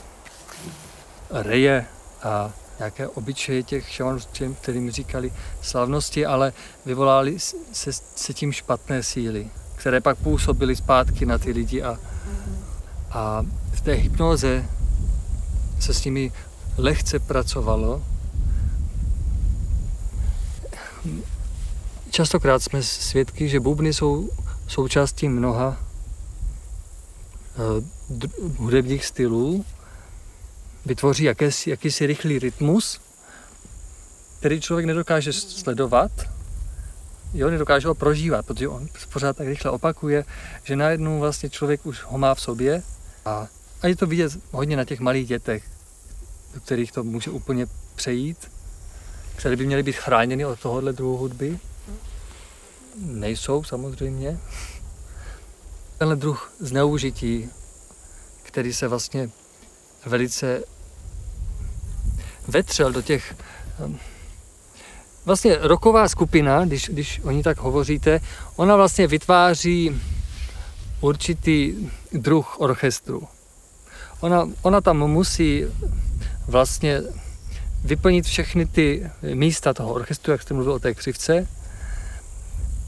reje 1.32 1.86
a 2.24 2.52
nějaké 2.80 3.08
obyčeje 3.08 3.64
těch 3.64 3.90
šamanů, 3.90 4.20
kterým 4.62 4.92
říkali 4.92 5.34
slavnosti, 5.62 6.26
ale 6.26 6.54
vyvolali 6.86 7.40
se, 7.72 7.94
se 8.16 8.34
tím 8.34 8.52
špatné 8.52 9.04
síly, 9.04 9.48
které 9.76 10.02
pak 10.02 10.18
působily 10.18 10.76
zpátky 10.76 11.26
na 11.26 11.38
ty 11.38 11.52
lidi 11.52 11.84
a, 11.84 12.00
a 13.12 13.46
v 13.72 13.82
té 13.82 13.94
hypnoze 13.94 14.66
se 15.80 15.94
s 15.94 16.06
nimi 16.06 16.32
lehce 16.78 17.20
pracovalo. 17.20 18.04
Častokrát 22.10 22.64
jsme 22.64 22.84
svědky, 22.84 23.50
že 23.50 23.60
bubny 23.60 23.94
jsou 23.94 24.30
součástí 24.68 25.30
mnoha 25.30 25.78
uh, 27.58 27.84
hudebních 28.58 29.06
stylů, 29.06 29.66
vytvoří 30.86 31.24
jakési, 31.24 31.70
jakýsi 31.70 32.06
rychlý 32.06 32.40
rytmus, 32.40 33.02
který 34.40 34.62
člověk 34.62 34.86
nedokáže 34.86 35.34
sledovat, 35.34 36.12
jo, 37.34 37.50
nedokáže 37.50 37.88
ho 37.88 37.96
prožívat, 37.96 38.46
protože 38.46 38.68
on 38.68 38.88
pořád 39.14 39.38
tak 39.38 39.48
rychle 39.48 39.72
opakuje, 39.72 40.26
že 40.64 40.76
najednou 40.76 41.20
vlastně 41.20 41.50
člověk 41.50 41.86
už 41.86 42.04
ho 42.04 42.18
má 42.18 42.36
v 42.36 42.42
sobě 42.42 42.84
a, 43.26 43.48
a 43.82 43.88
je 43.88 43.96
to 43.96 44.08
vidět 44.08 44.32
hodně 44.52 44.78
na 44.78 44.86
těch 44.86 45.00
malých 45.00 45.28
dětech, 45.28 45.64
do 46.54 46.60
kterých 46.60 46.92
to 46.92 47.04
může 47.04 47.32
úplně 47.32 47.68
přejít, 47.96 48.52
které 49.36 49.56
by 49.56 49.66
měly 49.66 49.84
být 49.84 49.96
chráněny 49.96 50.46
od 50.46 50.60
tohohle 50.60 50.94
druhu 50.94 51.18
hudby. 51.18 51.60
Nejsou 52.98 53.64
samozřejmě. 53.64 54.40
Tenhle 55.98 56.16
druh 56.16 56.54
zneužití, 56.60 57.50
který 58.44 58.74
se 58.74 58.88
vlastně 58.88 59.30
velice 60.06 60.64
vetřel 62.48 62.92
do 62.92 63.02
těch 63.02 63.36
ehm, 63.86 64.00
vlastně 65.26 65.58
roková 65.62 66.08
skupina, 66.08 66.66
když, 66.66 66.90
když 66.90 67.22
o 67.24 67.32
ní 67.32 67.44
tak 67.44 67.58
hovoříte, 67.58 68.20
ona 68.56 68.76
vlastně 68.76 69.08
vytváří 69.08 70.02
určitý 71.02 71.90
druh 72.14 72.60
orchestru. 72.60 73.28
Ona, 74.20 74.50
ona 74.62 74.82
tam 74.82 74.98
musí 74.98 75.66
vlastně 76.48 77.02
vyplnit 77.84 78.26
všechny 78.26 78.66
ty 78.66 79.12
místa 79.34 79.74
toho 79.74 79.94
orchestru, 79.94 80.32
jak 80.32 80.42
jste 80.42 80.54
mluvil 80.54 80.74
o 80.74 80.80
té 80.80 80.94
křivce, 80.94 81.48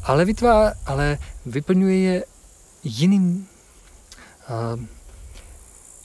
ale, 0.08 0.26
vytvá, 0.26 0.74
ale 0.88 1.20
vyplňuje 1.46 1.98
je 2.00 2.16
jiným, 2.84 3.48
uh, 4.50 4.80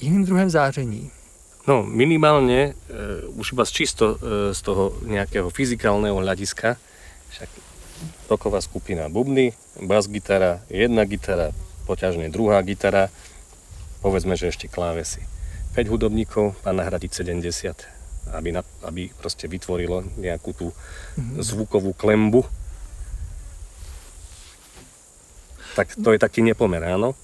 jiným 0.03 0.25
druhem 0.25 0.51
záření. 0.51 1.11
No 1.63 1.87
minimálne 1.87 2.75
e, 2.75 2.91
už 3.39 3.55
iba 3.55 3.63
čisto 3.63 4.19
e, 4.19 4.51
z 4.51 4.61
toho 4.67 4.99
nejakého 5.07 5.47
fyzikálneho 5.47 6.19
hľadiska, 6.19 6.75
však 7.31 7.51
roková 8.27 8.59
skupina 8.59 9.07
bubny, 9.07 9.55
bas 9.79 10.11
gitara, 10.11 10.67
jedna 10.67 11.07
gitara, 11.07 11.55
poťažne 11.87 12.35
druhá 12.35 12.59
gitara, 12.67 13.15
povedzme, 14.03 14.35
že 14.35 14.51
ešte 14.51 14.67
klávesy. 14.67 15.23
5 15.79 15.87
hudobníkov 15.87 16.59
má 16.67 16.73
nahradiť 16.75 17.23
70, 17.23 18.35
aby, 18.35 18.51
na, 18.51 18.67
aby 18.83 19.15
proste 19.15 19.47
vytvorilo 19.47 20.03
nejakú 20.19 20.51
tú 20.59 20.75
mm-hmm. 20.75 21.47
zvukovú 21.47 21.95
klembu. 21.95 22.43
Tak 25.73 25.97
to 25.97 26.13
je 26.13 26.21
taký 26.21 26.45
nepomer, 26.45 26.85
áno? 26.85 27.17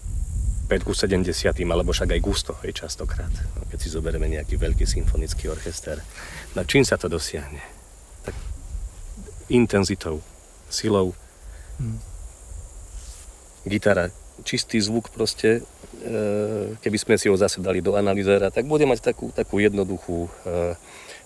5 0.69 0.85
ku 0.85 0.93
70, 0.93 1.33
alebo 1.65 1.97
však 1.97 2.13
aj 2.13 2.21
gusto, 2.21 2.53
je 2.61 2.77
častokrát. 2.77 3.33
No, 3.57 3.65
keď 3.73 3.79
si 3.81 3.89
zoberieme 3.89 4.29
nejaký 4.29 4.61
veľký 4.61 4.85
symfonický 4.85 5.49
orchester. 5.49 6.01
Na 6.53 6.65
čím 6.69 6.85
sa 6.85 7.01
to 7.01 7.09
dosiahne? 7.09 7.61
Tak 8.25 8.37
intenzitou, 9.49 10.21
silou. 10.69 11.17
Hmm. 11.81 11.97
Gitara, 13.65 14.13
čistý 14.45 14.77
zvuk 14.81 15.09
proste, 15.09 15.65
e, 16.05 16.13
keby 16.85 16.99
sme 17.01 17.15
si 17.17 17.33
ho 17.33 17.37
zase 17.37 17.65
dali 17.65 17.81
do 17.81 17.97
analýzera, 17.97 18.53
tak 18.53 18.69
bude 18.69 18.85
mať 18.85 19.13
takú, 19.13 19.33
takú 19.33 19.61
jednoduchú 19.61 20.29
e, 20.29 20.31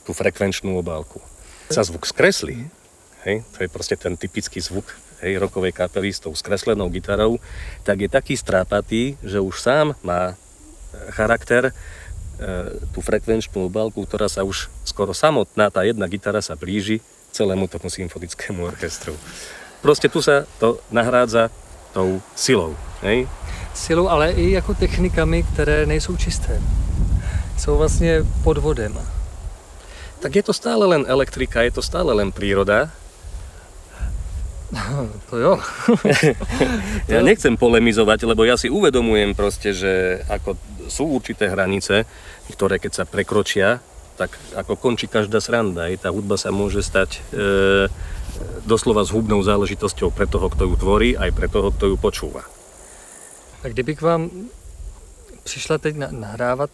tú 0.07 0.15
frekvenčnú 0.15 0.79
obálku. 0.79 1.19
Sa 1.67 1.83
zvuk 1.83 2.07
skreslí, 2.07 2.71
hej, 3.27 3.43
to 3.55 3.59
je 3.65 3.69
proste 3.69 3.99
ten 3.99 4.15
typický 4.15 4.63
zvuk 4.63 4.87
hej, 5.23 5.39
rokovej 5.39 5.73
kapely 5.73 6.11
s 6.11 6.21
tou 6.21 6.35
skreslenou 6.35 6.91
gitarou, 6.91 7.39
tak 7.87 8.03
je 8.03 8.09
taký 8.11 8.35
strápatý, 8.35 9.15
že 9.23 9.39
už 9.39 9.55
sám 9.63 9.95
má 10.03 10.35
e, 10.35 10.35
charakter, 11.15 11.71
e, 11.71 11.73
tú 12.91 13.01
frekvenčnú 13.01 13.71
obálku, 13.71 14.03
ktorá 14.03 14.27
sa 14.27 14.43
už 14.43 14.67
skoro 14.83 15.15
samotná, 15.15 15.71
tá 15.71 15.87
jedna 15.87 16.11
gitara 16.11 16.43
sa 16.43 16.59
blíži 16.59 16.99
celému 17.33 17.71
tomu 17.71 17.89
symfonickému 17.89 18.67
orchestru. 18.67 19.17
Proste 19.81 20.11
tu 20.11 20.21
sa 20.21 20.45
to 20.61 20.83
nahrádza 20.93 21.49
tou 21.95 22.21
silou. 22.37 22.77
Hej? 23.03 23.27
Silou, 23.75 24.09
ale 24.09 24.33
i 24.33 24.53
jako 24.53 24.75
technikami, 24.75 25.43
které 25.43 25.87
nejsou 25.87 26.17
čisté. 26.17 26.63
Jsou 27.59 27.77
vlastně 27.77 28.23
podvodem. 28.45 28.99
Tak 30.21 30.37
je 30.37 30.43
to 30.43 30.53
stále 30.53 30.87
len 30.87 31.05
elektrika, 31.09 31.63
je 31.63 31.71
to 31.71 31.83
stále 31.83 32.15
len 32.15 32.33
príroda, 32.33 32.91
To 35.31 35.37
jo. 35.37 35.53
ja 37.13 37.21
nechcem 37.21 37.57
polemizovať, 37.57 38.25
lebo 38.25 38.45
ja 38.45 38.57
si 38.57 38.73
uvedomujem 38.73 39.37
proste, 39.37 39.77
že 39.77 40.25
ako 40.29 40.57
sú 40.89 41.21
určité 41.21 41.49
hranice, 41.49 42.09
ktoré 42.53 42.81
keď 42.81 42.93
sa 42.93 43.05
prekročia, 43.05 43.81
tak 44.17 44.37
ako 44.57 44.77
končí 44.77 45.09
každá 45.09 45.41
sranda. 45.41 45.89
I 45.89 45.97
tá 45.97 46.13
hudba 46.13 46.37
sa 46.37 46.53
môže 46.53 46.85
stať 46.85 47.17
e, 47.17 47.89
doslova 48.69 49.05
zhubnou 49.09 49.41
záležitosťou 49.41 50.13
pre 50.13 50.29
toho, 50.29 50.53
kto 50.53 50.69
ju 50.69 50.75
tvorí, 50.77 51.09
aj 51.17 51.33
pre 51.33 51.49
toho, 51.49 51.73
kto 51.73 51.93
ju 51.93 51.97
počúva. 51.97 52.45
A 53.65 53.69
kdyby 53.69 53.97
k 53.97 54.03
vám 54.03 54.31
přišla 55.45 55.79
teď 55.79 55.97
nahrávat 55.97 56.71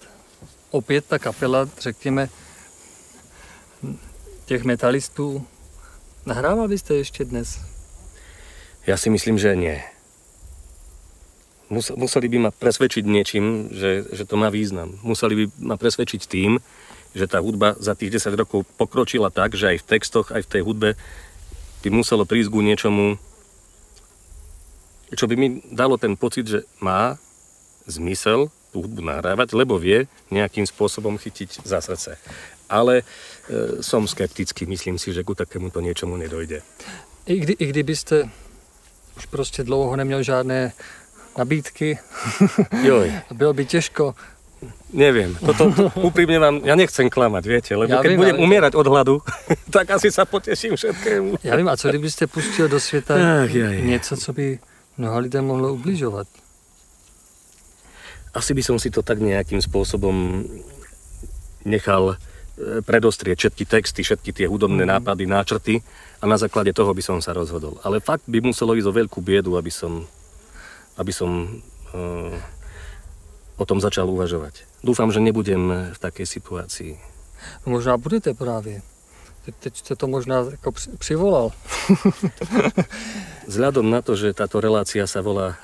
opět 0.71 1.05
ta 1.07 1.19
kapela, 1.19 1.69
řekněme, 1.81 2.29
těch 4.45 4.65
metalistů, 4.65 5.47
nahrával 6.27 6.69
byste 6.69 6.95
ještě 6.95 7.25
dnes? 7.25 7.78
Ja 8.89 8.97
si 8.97 9.13
myslím, 9.13 9.37
že 9.37 9.53
nie. 9.53 9.77
Museli 11.69 12.33
by 12.33 12.49
ma 12.49 12.51
presvedčiť 12.51 13.05
niečím, 13.05 13.69
že, 13.69 14.09
že 14.09 14.25
to 14.25 14.41
má 14.41 14.49
význam. 14.49 14.97
Museli 15.05 15.45
by 15.45 15.45
ma 15.61 15.77
presvedčiť 15.77 16.25
tým, 16.25 16.57
že 17.13 17.29
tá 17.29 17.45
hudba 17.45 17.77
za 17.77 17.93
tých 17.93 18.17
10 18.17 18.33
rokov 18.33 18.65
pokročila 18.81 19.29
tak, 19.29 19.53
že 19.53 19.77
aj 19.77 19.85
v 19.85 19.89
textoch, 19.93 20.33
aj 20.33 20.49
v 20.49 20.51
tej 20.57 20.63
hudbe 20.65 20.97
by 21.85 21.89
muselo 21.93 22.25
prísť 22.25 22.49
ku 22.49 22.65
niečomu, 22.65 23.21
čo 25.13 25.29
by 25.29 25.37
mi 25.37 25.61
dalo 25.69 26.01
ten 26.01 26.17
pocit, 26.17 26.49
že 26.49 26.65
má 26.81 27.21
zmysel 27.85 28.49
tú 28.73 28.89
hudbu 28.89 29.05
nahrávať, 29.05 29.53
lebo 29.53 29.77
vie 29.77 30.09
nejakým 30.33 30.65
spôsobom 30.65 31.21
chytiť 31.21 31.61
za 31.61 31.85
srdce. 31.85 32.17
Ale 32.73 33.05
e, 33.05 33.05
som 33.85 34.09
skeptický, 34.09 34.65
myslím 34.65 34.97
si, 34.97 35.13
že 35.13 35.25
ku 35.25 35.37
takémuto 35.37 35.85
niečomu 35.85 36.17
nedojde. 36.17 36.65
I, 37.29 37.37
kdy, 37.45 37.53
I 37.61 37.65
kdybyste 37.69 38.48
už 39.19 39.27
prostě 39.27 39.65
dlouho 39.65 39.97
neměl 39.97 40.23
žádné 40.23 40.73
nabídky. 41.39 41.99
Joj. 42.83 43.13
Bylo 43.35 43.53
by 43.53 43.65
těžko. 43.67 44.15
Neviem, 44.91 45.39
toto 45.39 45.71
úprimne 46.03 46.35
vám, 46.43 46.67
ja 46.67 46.75
nechcem 46.75 47.07
klamať, 47.07 47.45
viete, 47.47 47.79
lebo 47.79 47.95
Ja 47.95 48.03
keď 48.03 48.11
viem, 48.11 48.19
budem 48.19 48.37
ale- 48.39 48.43
umierať 48.43 48.73
od 48.75 48.87
hladu, 48.91 49.15
tak 49.71 49.87
asi 49.95 50.11
sa 50.11 50.27
poteším 50.27 50.75
všetkému. 50.75 51.39
Já 51.47 51.55
vím, 51.55 51.69
a 51.71 51.77
co 51.79 51.89
kdybyste 51.89 52.27
pustil 52.27 52.67
do 52.69 52.81
světa 52.81 53.15
Ach, 53.15 53.55
jaj. 53.55 53.83
něco, 53.87 54.17
co 54.17 54.33
by 54.33 54.59
mnoha 54.99 55.19
lidem 55.19 55.45
mohlo 55.47 55.75
ubližovat? 55.79 56.27
Asi 58.35 58.51
by 58.55 58.63
som 58.63 58.77
si 58.79 58.91
to 58.91 59.03
tak 59.03 59.19
nejakým 59.19 59.63
spôsobom 59.63 60.43
nechal 61.63 62.19
e, 62.59 62.83
predostrieť 62.83 63.39
všetky 63.39 63.65
texty, 63.65 64.01
všetky 64.03 64.31
tie 64.33 64.47
hudobné 64.51 64.83
Mhm. 64.83 64.91
nápady, 64.91 65.23
náčrty 65.27 65.75
a 66.19 66.25
na 66.27 66.37
základe 66.37 66.75
toho 66.75 66.91
by 66.91 67.03
som 67.03 67.19
sa 67.23 67.31
rozhodol. 67.31 67.79
Ale 67.87 68.03
fakt 68.03 68.27
by 68.27 68.43
muselo 68.43 68.75
ísť 68.75 68.89
o 68.91 68.97
veľkú 68.97 69.23
biedu, 69.23 69.55
aby 69.55 69.71
som, 69.71 70.03
aby 70.99 71.13
som 71.15 71.63
uh, 71.95 72.35
o 73.59 73.65
tom 73.65 73.79
začal 73.79 74.11
uvažovať. 74.11 74.67
Dúfam, 74.83 75.11
že 75.11 75.23
nebudem 75.23 75.95
v 75.95 75.99
takej 75.99 76.27
situácii. 76.27 76.93
No 77.67 77.73
možná 77.73 77.97
budete 77.97 78.35
právě. 78.35 78.83
Teď, 79.45 79.55
teď 79.61 79.77
jste 79.77 79.97
to 79.97 80.07
možná 80.07 80.39
jako 80.51 80.73
při- 80.73 80.91
přivolal. 80.99 81.51
Vzhľadom 83.49 83.91
na 83.91 84.03
to, 84.03 84.13
že 84.13 84.37
táto 84.37 84.61
relácia 84.61 85.07
sa 85.09 85.25
volá 85.25 85.57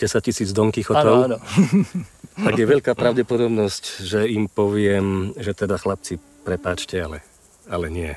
10 0.00 0.24
tisíc 0.24 0.48
Don 0.52 0.72
Ano, 0.72 0.72
Quixotov, 0.72 1.16
ano. 1.28 1.36
tak 2.48 2.56
je 2.56 2.66
veľká 2.66 2.96
pravdepodobnosť, 2.96 4.00
že 4.00 4.24
im 4.32 4.48
poviem, 4.48 5.36
že 5.36 5.52
teda 5.52 5.76
chlapci, 5.76 6.16
prepáčte, 6.48 6.96
ale, 7.04 7.20
ale 7.68 7.92
nie. 7.92 8.16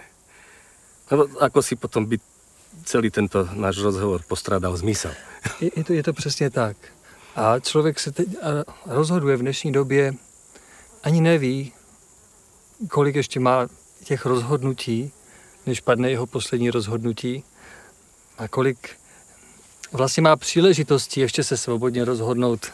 Ako 1.40 1.62
si 1.62 1.76
potom 1.76 2.06
by 2.06 2.18
celý 2.86 3.12
tento 3.12 3.48
náš 3.54 3.78
rozhovor 3.78 4.22
postradal 4.28 4.78
zmysel. 4.78 5.12
Je, 5.62 5.72
je, 5.76 5.84
to, 5.84 5.94
je 5.94 6.04
to 6.04 6.14
přesně 6.14 6.50
tak. 6.50 6.78
A 7.36 7.60
člověk 7.60 8.00
se 8.00 8.12
teď 8.12 8.28
rozhoduje 8.86 9.38
v 9.38 9.42
dnešní 9.42 9.72
době, 9.72 10.14
ani 11.04 11.22
neví, 11.22 11.74
kolik 12.90 13.16
ještě 13.16 13.40
má 13.40 13.68
těch 14.04 14.26
rozhodnutí, 14.26 15.12
než 15.66 15.82
padne 15.82 16.12
jeho 16.12 16.28
poslední 16.28 16.70
rozhodnutí 16.70 17.44
a 18.38 18.48
kolik 18.48 18.90
vlastně 19.92 20.24
má 20.24 20.36
příležitostí 20.36 21.20
ještě 21.20 21.44
se 21.44 21.58
svobodně 21.58 22.06
rozhodnout 22.06 22.74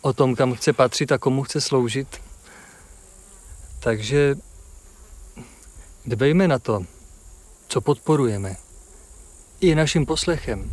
o 0.00 0.12
tom, 0.12 0.34
kam 0.34 0.54
chce 0.54 0.72
patřit 0.72 1.12
a 1.12 1.18
komu 1.18 1.42
chce 1.42 1.60
sloužit. 1.60 2.08
Takže 3.80 4.34
dbejme 6.06 6.48
na 6.48 6.58
to, 6.58 6.84
co 7.74 7.80
podporujeme, 7.80 8.56
i 9.60 9.74
naším 9.74 10.06
poslechem. 10.06 10.72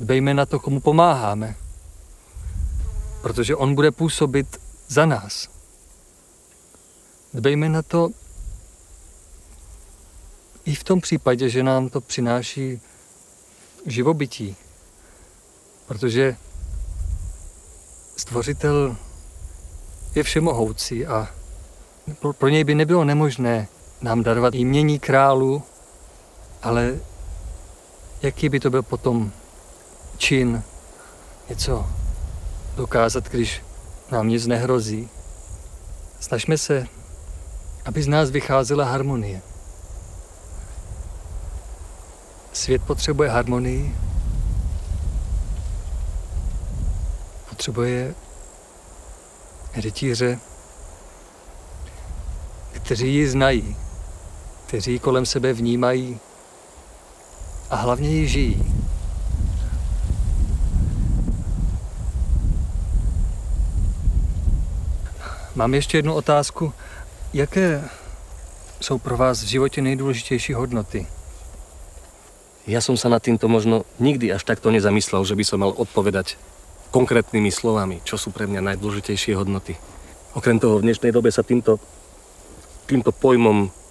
Dbejme 0.00 0.34
na 0.34 0.46
to, 0.46 0.60
komu 0.60 0.80
pomáháme, 0.80 1.56
protože 3.22 3.56
on 3.56 3.74
bude 3.74 3.90
působit 3.90 4.60
za 4.88 5.06
nás. 5.06 5.48
Dbejme 7.34 7.68
na 7.68 7.82
to 7.82 8.10
i 10.64 10.74
v 10.74 10.84
tom 10.84 11.00
případě, 11.00 11.48
že 11.48 11.62
nám 11.62 11.88
to 11.88 12.00
přináší 12.00 12.80
živobytí, 13.86 14.56
protože 15.86 16.36
stvořitel 18.16 18.96
je 20.14 20.22
všemohoucí 20.22 21.06
a 21.06 21.34
pro, 22.20 22.32
pro 22.32 22.48
něj 22.48 22.64
by 22.64 22.74
nebylo 22.74 23.04
nemožné 23.04 23.68
nám 24.04 24.22
darovat 24.22 24.54
jmění 24.54 24.98
králu, 24.98 25.62
ale 26.62 26.98
jaký 28.22 28.48
by 28.48 28.60
to 28.60 28.70
byl 28.70 28.82
potom 28.82 29.32
čin 30.16 30.62
něco 31.48 31.86
dokázat, 32.76 33.28
když 33.28 33.62
nám 34.10 34.28
nic 34.28 34.46
nehrozí. 34.46 35.08
Snažme 36.20 36.58
se, 36.58 36.86
aby 37.84 38.02
z 38.02 38.08
nás 38.08 38.30
vycházela 38.30 38.84
harmonie. 38.84 39.40
Svět 42.52 42.82
potřebuje 42.82 43.30
harmonii, 43.30 43.96
potřebuje 47.48 48.14
rytíře, 49.74 50.38
kteří 52.72 53.14
ji 53.14 53.28
znají, 53.28 53.76
kteří 54.74 54.98
kolem 54.98 55.26
sebe 55.26 55.52
vnímají 55.52 56.18
a 57.70 57.76
hlavně 57.76 58.08
ji 58.08 58.28
žijí. 58.28 58.74
Mám 65.54 65.74
ještě 65.74 65.98
jednu 65.98 66.14
otázku. 66.14 66.72
Jaké 67.32 67.84
jsou 68.80 68.98
pro 68.98 69.16
vás 69.16 69.42
v 69.42 69.46
životě 69.46 69.82
nejdůležitější 69.82 70.52
hodnoty? 70.52 71.06
Ja 72.66 72.80
som 72.82 72.98
sa 72.98 73.06
nad 73.06 73.22
týmto 73.22 73.46
možno 73.46 73.86
nikdy 74.02 74.34
až 74.34 74.42
takto 74.42 74.74
nezamyslel, 74.74 75.22
že 75.22 75.38
by 75.38 75.44
som 75.44 75.62
mal 75.62 75.70
odpovedať 75.70 76.34
konkrétnymi 76.90 77.54
slovami, 77.54 78.02
čo 78.02 78.18
sú 78.18 78.34
pre 78.34 78.50
mňa 78.50 78.74
najdôležitejšie 78.74 79.38
hodnoty. 79.38 79.78
Okrem 80.34 80.58
toho, 80.58 80.82
v 80.82 80.90
dnešnej 80.90 81.14
dobe 81.14 81.30
sa 81.30 81.46
týmto, 81.46 81.78
týmto 82.90 83.14
pojmom 83.14 83.83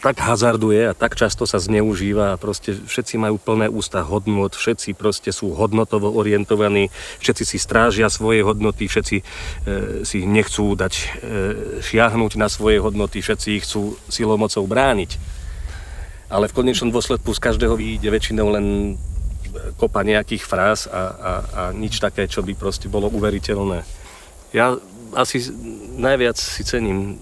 tak 0.00 0.16
hazarduje 0.16 0.88
a 0.88 0.96
tak 0.96 1.12
často 1.12 1.44
sa 1.44 1.60
zneužíva 1.60 2.32
a 2.32 2.40
proste 2.40 2.72
všetci 2.72 3.20
majú 3.20 3.36
plné 3.36 3.68
ústa 3.68 4.00
hodnot, 4.00 4.56
všetci 4.56 4.96
proste 4.96 5.28
sú 5.28 5.52
hodnotovo 5.52 6.08
orientovaní, 6.16 6.88
všetci 7.20 7.44
si 7.44 7.56
strážia 7.60 8.08
svoje 8.08 8.40
hodnoty, 8.40 8.88
všetci 8.88 9.16
e, 9.20 9.24
si 10.08 10.24
nechcú 10.24 10.72
dať 10.72 10.94
e, 10.96 11.04
šiahnuť 11.84 12.32
na 12.40 12.48
svoje 12.48 12.80
hodnoty, 12.80 13.20
všetci 13.20 13.48
ich 13.60 13.64
chcú 13.68 14.00
silou 14.08 14.40
mocou 14.40 14.64
brániť. 14.64 15.20
Ale 16.32 16.48
v 16.48 16.56
konečnom 16.56 16.88
dôsledku 16.88 17.36
z 17.36 17.40
každého 17.44 17.76
vyjde 17.76 18.08
väčšinou 18.08 18.48
len 18.56 18.96
kopa 19.76 20.00
nejakých 20.00 20.46
fráz 20.46 20.88
a, 20.88 20.96
a, 20.96 21.02
a 21.12 21.62
nič 21.76 22.00
také, 22.00 22.24
čo 22.24 22.40
by 22.40 22.56
proste 22.56 22.88
bolo 22.88 23.12
uveriteľné. 23.12 23.84
Ja 24.56 24.80
asi 25.12 25.42
najviac 25.98 26.38
si 26.38 26.62
cením 26.62 27.18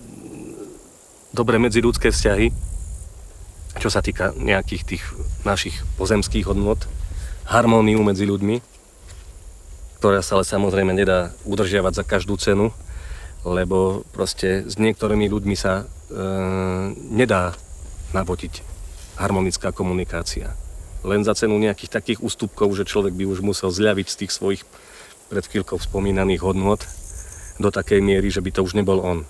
dobré 1.33 1.57
medziľudské 1.57 2.13
vzťahy, 2.13 2.68
čo 3.79 3.89
sa 3.89 4.03
týka 4.03 4.35
nejakých 4.35 4.83
tých 4.85 5.05
našich 5.47 5.79
pozemských 5.97 6.51
hodnot, 6.51 6.91
harmóniu 7.47 8.03
medzi 8.03 8.27
ľuďmi, 8.27 8.61
ktorá 10.03 10.23
sa 10.23 10.39
ale 10.39 10.45
samozrejme 10.47 10.93
nedá 10.95 11.35
udržiavať 11.47 11.93
za 11.95 12.05
každú 12.05 12.35
cenu, 12.39 12.75
lebo 13.47 14.03
proste 14.13 14.67
s 14.67 14.77
niektorými 14.77 15.31
ľuďmi 15.31 15.57
sa 15.57 15.83
e, 15.83 15.85
nedá 17.09 17.55
navodiť 18.13 18.63
harmonická 19.19 19.71
komunikácia. 19.71 20.55
Len 21.07 21.23
za 21.23 21.35
cenu 21.39 21.59
nejakých 21.59 21.95
takých 21.95 22.23
ústupkov, 22.23 22.75
že 22.75 22.87
človek 22.87 23.15
by 23.15 23.25
už 23.31 23.41
musel 23.43 23.71
zľaviť 23.71 24.07
z 24.11 24.19
tých 24.25 24.33
svojich 24.35 24.63
pred 25.31 25.45
chvíľkou 25.47 25.79
spomínaných 25.79 26.43
hodnot 26.43 26.83
do 27.63 27.71
takej 27.71 28.03
miery, 28.03 28.31
že 28.31 28.43
by 28.43 28.51
to 28.55 28.63
už 28.67 28.75
nebol 28.75 29.03
on. 29.03 29.27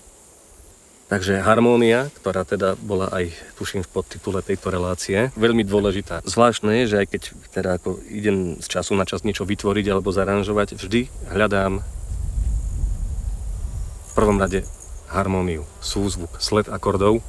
Takže 1.09 1.41
harmónia, 1.41 2.13
ktorá 2.21 2.45
teda 2.45 2.77
bola 2.77 3.09
aj, 3.09 3.33
tuším, 3.57 3.81
v 3.81 3.89
podtitule 3.89 4.45
tejto 4.45 4.69
relácie, 4.69 5.33
veľmi 5.33 5.65
dôležitá. 5.65 6.21
Zvláštne 6.21 6.85
je, 6.85 6.93
že 6.93 6.99
aj 7.01 7.07
keď 7.09 7.21
teda 7.49 7.69
ako 7.81 7.97
idem 8.13 8.61
z 8.61 8.67
času 8.69 8.93
na 8.93 9.09
čas 9.09 9.25
niečo 9.25 9.41
vytvoriť 9.41 9.89
alebo 9.89 10.13
zaranžovať, 10.13 10.77
vždy 10.77 11.09
hľadám 11.33 11.81
v 14.05 14.11
prvom 14.13 14.37
rade 14.37 14.61
harmóniu, 15.09 15.65
súzvuk, 15.81 16.29
sled 16.37 16.69
akordov, 16.69 17.25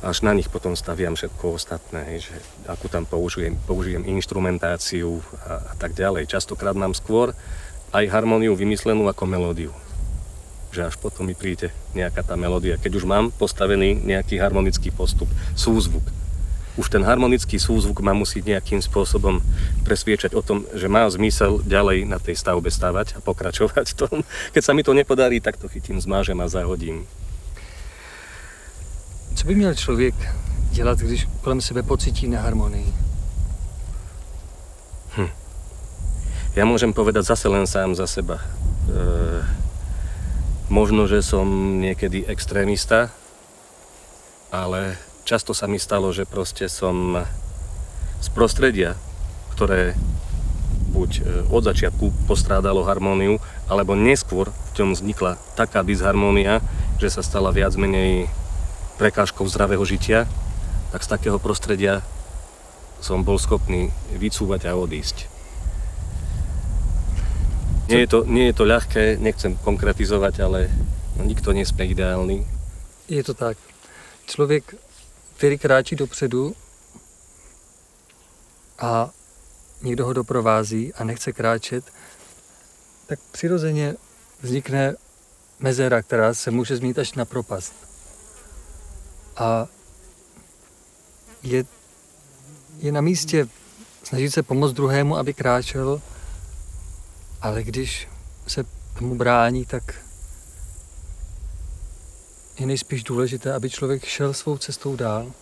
až 0.00 0.24
na 0.24 0.32
nich 0.32 0.48
potom 0.48 0.72
staviam 0.72 1.12
všetko 1.12 1.60
ostatné, 1.60 2.16
hej, 2.16 2.32
že 2.32 2.36
akú 2.70 2.88
tam 2.88 3.04
použijem, 3.04 3.58
použijem 3.68 4.00
inštrumentáciu 4.08 5.20
a, 5.44 5.60
a 5.60 5.74
tak 5.76 5.92
ďalej. 5.92 6.30
Častokrát 6.30 6.72
mám 6.72 6.96
skôr 6.96 7.36
aj 7.92 8.04
harmóniu 8.08 8.56
vymyslenú 8.56 9.04
ako 9.12 9.28
melódiu. 9.28 9.76
Že 10.68 10.92
až 10.92 10.94
potom 11.00 11.24
mi 11.24 11.32
príde 11.32 11.72
nejaká 11.96 12.20
tá 12.20 12.36
melódia, 12.36 12.76
keď 12.76 13.00
už 13.00 13.04
mám 13.08 13.32
postavený 13.32 13.96
nejaký 14.04 14.36
harmonický 14.36 14.92
postup, 14.92 15.28
súzvuk. 15.56 16.04
Už 16.78 16.86
ten 16.86 17.02
harmonický 17.02 17.58
súzvuk 17.58 17.98
ma 18.06 18.14
musí 18.14 18.38
nejakým 18.38 18.78
spôsobom 18.78 19.42
presviečať 19.82 20.36
o 20.38 20.42
tom, 20.44 20.62
že 20.76 20.86
má 20.86 21.10
zmysel 21.10 21.58
ďalej 21.66 22.06
na 22.06 22.22
tej 22.22 22.38
stavbe 22.38 22.70
stavať 22.70 23.18
a 23.18 23.24
pokračovať 23.24 23.86
v 23.92 23.98
tom. 23.98 24.16
Keď 24.54 24.62
sa 24.62 24.72
mi 24.76 24.86
to 24.86 24.94
nepodarí, 24.94 25.42
tak 25.42 25.58
to 25.58 25.66
chytím, 25.66 25.98
zmážem 25.98 26.38
a 26.38 26.46
zahodím. 26.46 27.06
Co 29.34 29.46
by 29.46 29.54
měl 29.54 29.74
člověk 29.74 30.14
dělat, 30.70 30.98
když 30.98 31.28
kolem 31.42 31.60
sebe 31.60 31.82
pocítí 31.82 32.28
neharmonii? 32.28 33.08
Ja 36.58 36.66
môžem 36.66 36.90
povedať 36.90 37.22
zase 37.22 37.46
len 37.46 37.70
sám 37.70 37.94
za 37.94 38.10
seba. 38.10 38.42
E, 38.42 38.98
možno, 40.68 41.08
že 41.08 41.24
som 41.24 41.48
niekedy 41.80 42.28
extrémista, 42.28 43.12
ale 44.48 44.96
často 45.24 45.52
sa 45.52 45.68
mi 45.68 45.76
stalo, 45.76 46.12
že 46.12 46.28
proste 46.28 46.68
som 46.68 47.24
z 48.20 48.28
prostredia, 48.32 48.96
ktoré 49.52 49.96
buď 50.88 51.10
e, 51.18 51.22
od 51.52 51.62
začiatku 51.64 52.28
postrádalo 52.28 52.84
harmóniu, 52.84 53.36
alebo 53.68 53.92
neskôr 53.92 54.48
v 54.48 54.72
ňom 54.80 54.90
vznikla 54.96 55.36
taká 55.56 55.84
disharmónia, 55.84 56.64
že 56.96 57.12
sa 57.12 57.20
stala 57.20 57.52
viac 57.52 57.76
menej 57.76 58.26
prekážkou 58.96 59.44
zdravého 59.46 59.84
žitia, 59.84 60.24
tak 60.90 61.04
z 61.04 61.08
takého 61.12 61.38
prostredia 61.38 62.00
som 62.98 63.22
bol 63.22 63.38
schopný 63.38 63.94
vycúvať 64.16 64.72
a 64.72 64.74
odísť. 64.74 65.37
Nie 67.88 68.04
je, 68.04 68.06
to, 68.06 68.24
nie 68.28 68.52
je 68.52 68.54
to 68.54 68.64
ľahké, 68.68 69.16
nechcem 69.16 69.56
konkretizovať, 69.64 70.44
ale 70.44 70.68
nikto 71.24 71.56
nie 71.56 71.64
sme 71.64 71.88
ideálny. 71.88 72.44
Je 73.08 73.24
to 73.24 73.34
tak. 73.34 73.56
Člověk, 74.26 74.74
který 75.36 75.58
kráčí 75.58 75.96
dopředu 75.96 76.56
a 78.78 79.10
někdo 79.82 80.04
ho 80.06 80.12
doprovází 80.12 80.94
a 80.94 81.04
nechce 81.04 81.32
kráčet, 81.32 81.84
tak 83.06 83.18
přirozeně 83.32 83.94
vznikne 84.42 84.94
mezera, 85.60 86.02
která 86.02 86.34
se 86.34 86.50
může 86.50 86.76
zmít 86.76 86.98
až 86.98 87.12
na 87.12 87.24
propast. 87.24 87.74
A 89.36 89.66
je, 91.42 91.64
je 92.78 92.92
na 92.92 93.00
místě 93.00 93.48
snažit 94.02 94.30
se 94.30 94.42
pomoct 94.42 94.72
druhému, 94.72 95.16
aby 95.16 95.34
kráčel, 95.34 96.00
ale 97.42 97.62
když 97.62 98.08
se 98.46 98.64
tomu 98.98 99.14
brání, 99.14 99.64
tak 99.64 99.94
je 102.58 102.66
nejspíš 102.66 103.02
důležité, 103.04 103.52
aby 103.52 103.70
člověk 103.70 104.04
šel 104.04 104.34
svou 104.34 104.58
cestou 104.58 104.96
dál, 104.96 105.32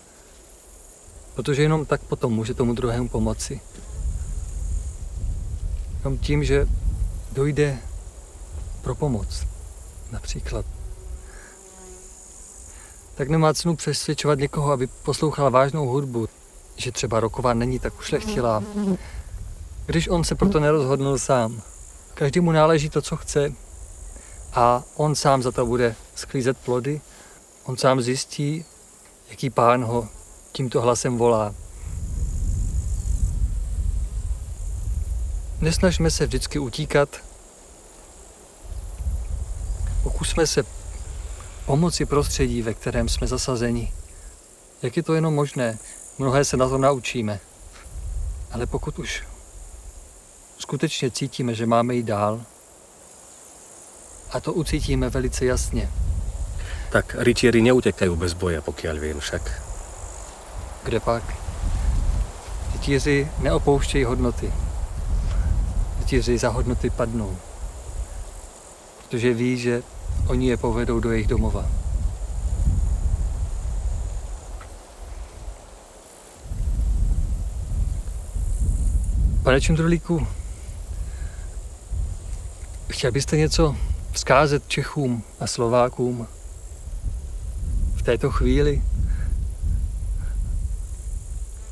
protože 1.34 1.62
jenom 1.62 1.86
tak 1.86 2.00
potom 2.00 2.32
může 2.32 2.54
tomu 2.54 2.74
druhému 2.74 3.08
pomoci. 3.08 3.60
Jenom 5.98 6.18
tím, 6.18 6.44
že 6.44 6.68
dojde 7.32 7.78
pro 8.82 8.94
pomoc, 8.94 9.46
například. 10.10 10.66
Tak 13.14 13.28
nemá 13.28 13.54
cenu 13.54 13.76
přesvědčovat 13.76 14.38
někoho, 14.38 14.72
aby 14.72 14.86
poslouchal 14.86 15.50
vážnou 15.50 15.86
hudbu, 15.86 16.28
že 16.76 16.92
třeba 16.92 17.20
roková 17.20 17.54
není 17.54 17.78
tak 17.78 17.98
ušlechtilá, 17.98 18.62
když 19.86 20.08
on 20.08 20.24
se 20.24 20.34
proto 20.34 20.60
nerozhodnul 20.60 21.18
sám. 21.18 21.62
Každý 22.16 22.40
mu 22.40 22.52
náleží 22.52 22.90
to, 22.90 23.02
co 23.02 23.16
chce 23.16 23.52
a 24.52 24.82
on 24.96 25.14
sám 25.14 25.42
za 25.42 25.52
to 25.52 25.66
bude 25.66 25.94
sklízet 26.14 26.58
plody. 26.58 27.00
On 27.64 27.76
sám 27.76 28.00
zjistí, 28.00 28.64
jaký 29.30 29.50
pán 29.50 29.84
ho 29.84 30.08
tímto 30.52 30.80
hlasem 30.80 31.18
volá. 31.18 31.54
Nesnažme 35.60 36.10
se 36.10 36.26
vždycky 36.26 36.58
utíkat. 36.58 37.08
Pokusme 40.02 40.46
se 40.46 40.62
pomoci 41.66 42.06
prostředí, 42.06 42.62
ve 42.62 42.74
kterém 42.74 43.08
jsme 43.08 43.26
zasazeni. 43.26 43.92
Jak 44.82 44.96
je 44.96 45.02
to 45.02 45.14
jenom 45.14 45.34
možné? 45.34 45.78
Mnohé 46.18 46.44
se 46.44 46.56
na 46.56 46.68
to 46.68 46.78
naučíme. 46.78 47.40
Ale 48.52 48.66
pokud 48.66 48.98
už 48.98 49.22
skutečně 50.66 51.10
cítíme, 51.10 51.54
že 51.54 51.66
máme 51.66 51.94
jít 51.94 52.02
dál, 52.02 52.42
a 54.30 54.40
to 54.40 54.52
ucítíme 54.52 55.10
velice 55.10 55.46
jasně. 55.46 55.90
Tak 56.90 57.14
rytieri 57.18 57.62
neutekajú 57.62 58.18
bez 58.18 58.34
boja, 58.34 58.58
pokiaľ 58.66 58.94
viem 58.98 59.18
však. 59.22 59.42
Kde 60.82 61.00
pak? 61.00 61.22
Rytíři 62.72 63.28
neopouštějí 63.38 64.04
hodnoty. 64.04 64.52
Rytíři 65.98 66.38
za 66.38 66.48
hodnoty 66.48 66.90
padnou. 66.90 67.38
Protože 68.98 69.34
ví, 69.34 69.58
že 69.58 69.82
oni 70.26 70.48
je 70.48 70.56
povedou 70.56 71.00
do 71.00 71.12
jejich 71.12 71.26
domova. 71.26 71.66
Pane 79.42 79.60
Čundrolíku, 79.60 80.26
chtěl 82.96 83.12
byste 83.12 83.36
něco 83.36 83.76
vzkázet 84.12 84.68
Čechům 84.68 85.22
a 85.40 85.46
Slovákům 85.46 86.26
v 87.96 88.02
této 88.02 88.30
chvíli, 88.30 88.82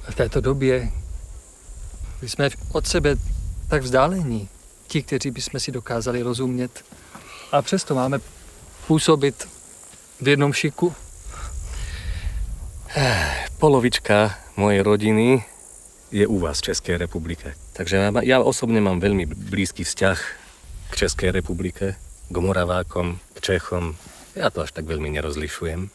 v 0.09 0.15
této 0.15 0.41
době, 0.41 0.91
kdy 2.21 2.29
jsme 2.29 2.51
od 2.73 2.87
sebe 2.87 3.17
tak 3.69 3.83
vzdálení, 3.83 4.49
ti, 4.87 5.03
kteří 5.03 5.31
bychom 5.31 5.61
si 5.61 5.73
dokázali 5.73 6.23
rozumět, 6.23 6.85
a 7.53 7.63
přesto 7.63 7.95
máme 7.95 8.19
působit 8.87 9.49
v 10.21 10.29
jednom 10.29 10.53
šiku? 10.53 10.95
Polovička 13.59 14.35
mojej 14.57 14.81
rodiny 14.81 15.45
je 16.13 16.27
u 16.27 16.39
vás 16.39 16.59
v 16.59 16.63
Českej 16.63 16.97
republike. 16.97 17.55
Takže 17.73 18.13
ja 18.23 18.39
osobne 18.45 18.79
mám 18.79 19.01
veľmi 19.01 19.25
blízky 19.25 19.83
vzťah 19.89 20.44
k 20.95 21.11
Českej 21.11 21.35
republike 21.35 21.99
k 22.31 22.37
Moravákom, 22.39 23.19
k 23.35 23.39
Čechom. 23.43 23.99
Ja 24.39 24.55
to 24.55 24.63
až 24.63 24.71
tak 24.71 24.87
veľmi 24.87 25.11
nerozlišujem. 25.11 25.91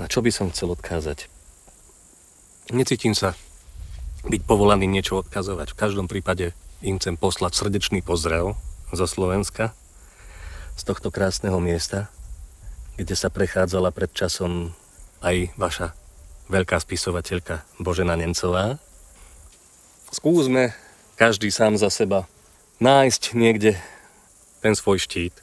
Na 0.00 0.08
čo 0.08 0.24
by 0.24 0.32
som 0.32 0.48
chcel 0.48 0.72
odkázať? 0.72 1.28
Necítim 2.72 3.12
sa 3.12 3.36
byť 4.24 4.48
povolaný 4.48 4.88
niečo 4.88 5.20
odkazovať. 5.20 5.76
V 5.76 5.80
každom 5.80 6.08
prípade 6.08 6.56
im 6.80 6.96
chcem 6.96 7.20
poslať 7.20 7.52
srdečný 7.52 8.00
pozdrav 8.00 8.56
zo 8.96 9.04
Slovenska, 9.04 9.76
z 10.80 10.82
tohto 10.88 11.12
krásneho 11.12 11.60
miesta, 11.60 12.08
kde 12.96 13.12
sa 13.12 13.28
prechádzala 13.28 13.92
pred 13.92 14.08
časom 14.16 14.72
aj 15.20 15.52
vaša 15.60 15.92
veľká 16.48 16.80
spisovateľka 16.80 17.60
Božena 17.76 18.16
Nemcová. 18.16 18.80
Skúsme 20.08 20.72
každý 21.20 21.52
sám 21.52 21.76
za 21.76 21.92
seba 21.92 22.24
nájsť 22.80 23.36
niekde 23.36 23.76
ten 24.64 24.72
svoj 24.72 24.98
štít. 25.04 25.36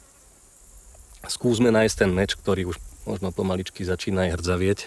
Skúsme 1.30 1.70
nájsť 1.70 1.94
ten 2.02 2.10
meč, 2.10 2.34
ktorý 2.34 2.74
už 2.74 2.76
možno 3.06 3.30
pomaličky 3.30 3.86
začína 3.86 4.26
aj 4.26 4.42
hrdzavieť. 4.42 4.78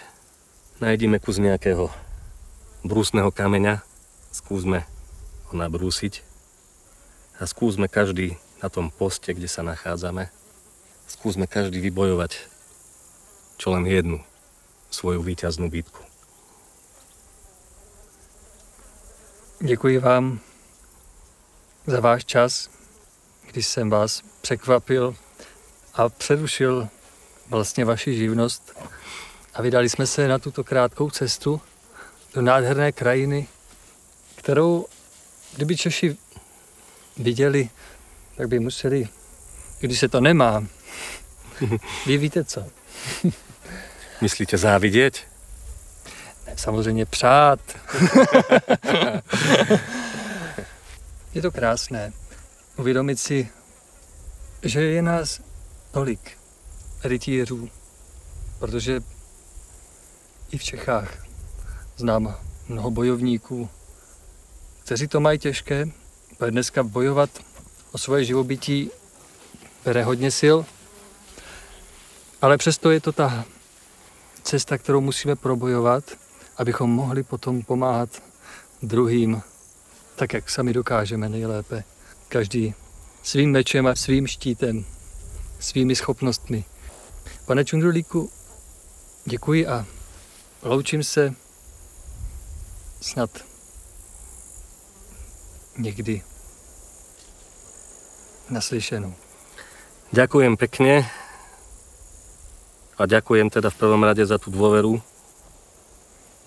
Nájdime 0.84 1.16
kus 1.16 1.40
nejakého 1.40 1.88
brúsneho 2.84 3.32
kameňa, 3.32 3.80
skúsme 4.28 4.84
ho 5.48 5.54
nabrúsiť 5.56 6.20
a 7.40 7.48
skúsme 7.48 7.88
každý 7.88 8.36
na 8.60 8.68
tom 8.68 8.92
poste, 8.92 9.32
kde 9.32 9.48
sa 9.48 9.64
nachádzame, 9.64 10.28
skúsme 11.08 11.48
každý 11.48 11.80
vybojovať 11.80 12.52
čo 13.62 13.70
len 13.78 13.86
jednu 13.86 14.18
svoju 14.90 15.22
víťaznú 15.22 15.70
bitku. 15.70 16.02
Děkuji 19.62 19.98
vám 20.02 20.51
za 21.86 22.00
váš 22.00 22.24
čas, 22.24 22.70
když 23.50 23.66
jsem 23.66 23.90
vás 23.90 24.22
překvapil 24.40 25.16
a 25.94 26.08
přerušil 26.08 26.88
vlastně 27.48 27.84
vaši 27.84 28.14
živnost 28.14 28.72
a 29.54 29.62
vydali 29.62 29.88
jsme 29.88 30.06
se 30.06 30.28
na 30.28 30.38
tuto 30.38 30.64
krátkou 30.64 31.10
cestu 31.10 31.60
do 32.34 32.42
nádherné 32.42 32.92
krajiny, 32.92 33.46
kterou, 34.34 34.86
kdyby 35.56 35.76
Češi 35.76 36.16
viděli, 37.16 37.70
tak 38.36 38.48
by 38.48 38.58
museli, 38.58 39.08
když 39.80 39.98
se 39.98 40.08
to 40.08 40.20
nemá, 40.20 40.64
vy 42.06 42.16
víte 42.18 42.44
co. 42.44 42.66
Myslíte 44.20 44.58
závidět? 44.58 45.18
Ne, 46.46 46.54
samozřejmě 46.56 47.06
přát. 47.06 47.60
Je 51.34 51.42
to 51.42 51.50
krásné 51.50 52.12
uvědomit 52.76 53.20
si, 53.20 53.48
že 54.62 54.82
je 54.82 55.02
nás 55.02 55.40
tolik 55.90 56.38
rytířů, 57.04 57.70
protože 58.58 59.00
i 60.50 60.58
v 60.58 60.64
Čechách 60.64 61.26
znám 61.96 62.36
mnoho 62.68 62.90
bojovníků, 62.90 63.68
kteří 64.84 65.08
to 65.08 65.20
mají 65.20 65.38
těžké, 65.38 65.86
protože 66.38 66.50
dneska 66.50 66.82
bojovat 66.82 67.30
o 67.92 67.98
svoje 67.98 68.24
živobytí 68.24 68.90
bere 69.84 70.04
hodně 70.04 70.30
sil, 70.40 70.56
ale 72.42 72.58
přesto 72.58 72.90
je 72.90 73.00
to 73.00 73.12
ta 73.12 73.44
cesta, 74.42 74.78
kterou 74.78 75.00
musíme 75.00 75.36
probojovat, 75.36 76.04
abychom 76.56 76.90
mohli 76.90 77.22
potom 77.22 77.62
pomáhat 77.62 78.22
druhým 78.82 79.42
tak, 80.16 80.32
jak 80.32 80.50
sami 80.50 80.72
dokážeme 80.72 81.28
nejlépe 81.28 81.84
každý 82.28 82.74
svým 83.22 83.50
mečem 83.50 83.86
a 83.86 83.94
svým 83.94 84.26
štítem, 84.26 84.84
svými 85.58 85.96
schopnostmi. 85.96 86.64
Pane 87.46 87.64
Čundrulíku, 87.64 88.30
děkuji 89.24 89.66
a 89.66 89.86
loučím 90.62 91.04
se 91.04 91.34
snad 93.00 93.30
někdy 95.78 96.22
naslyšenou. 98.50 99.14
Ďakujem 100.12 100.56
pekne 100.56 101.08
a 103.00 103.02
ďakujem 103.08 103.48
teda 103.48 103.72
v 103.72 103.80
prvom 103.80 104.04
rade 104.04 104.20
za 104.28 104.36
tú 104.36 104.52
dôveru 104.52 105.00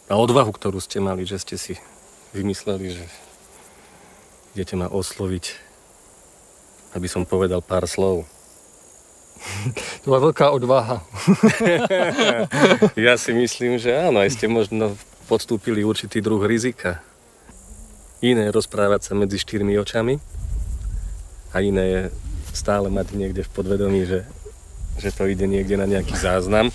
a 0.05 0.13
odvahu, 0.13 0.53
ktorú 0.53 0.77
ste 0.77 1.01
mali, 1.01 1.25
že 1.25 1.41
ste 1.41 1.57
si 1.57 1.73
vymysleli, 2.29 2.93
že 2.93 3.05
idete 4.55 4.79
ma 4.79 4.87
osloviť, 4.87 5.45
aby 6.95 7.11
som 7.11 7.27
povedal 7.27 7.59
pár 7.59 7.83
slov. 7.91 8.23
To 10.01 10.15
bola 10.15 10.31
veľká 10.31 10.47
odvaha. 10.55 11.03
ja 13.09 13.19
si 13.19 13.35
myslím, 13.35 13.75
že 13.75 13.91
áno, 13.91 14.23
aj 14.23 14.31
ste 14.31 14.47
možno 14.47 14.95
podstúpili 15.27 15.83
určitý 15.83 16.23
druh 16.23 16.39
rizika. 16.45 17.03
Iné 18.23 18.47
je 18.47 18.55
rozprávať 18.55 19.11
sa 19.11 19.13
medzi 19.17 19.35
štyrmi 19.35 19.75
očami 19.75 20.21
a 21.51 21.59
iné 21.59 21.83
je 21.83 22.01
stále 22.55 22.87
mať 22.87 23.11
niekde 23.17 23.43
v 23.43 23.51
podvedomí, 23.51 24.07
že, 24.07 24.23
že 25.01 25.11
to 25.11 25.27
ide 25.27 25.43
niekde 25.49 25.75
na 25.75 25.89
nejaký 25.89 26.15
záznam 26.15 26.71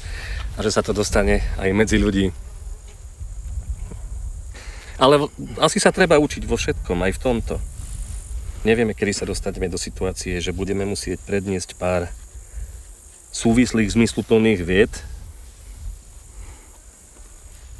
a 0.55 0.59
že 0.61 0.75
sa 0.75 0.85
to 0.85 0.93
dostane 0.93 1.41
aj 1.57 1.71
medzi 1.73 1.97
ľudí. 1.97 2.29
Ale 5.01 5.33
asi 5.65 5.81
sa 5.81 5.95
treba 5.97 6.21
učiť 6.21 6.45
vo 6.45 6.61
všetkom, 6.61 6.99
aj 7.09 7.13
v 7.17 7.23
tomto. 7.25 7.55
Nevieme, 8.61 8.93
kedy 8.93 9.13
sa 9.17 9.25
dostaneme 9.25 9.73
do 9.73 9.81
situácie, 9.81 10.37
že 10.37 10.53
budeme 10.53 10.85
musieť 10.85 11.25
predniesť 11.25 11.81
pár 11.81 12.13
súvislých, 13.33 13.97
zmysluplných 13.97 14.61
vied. 14.61 14.93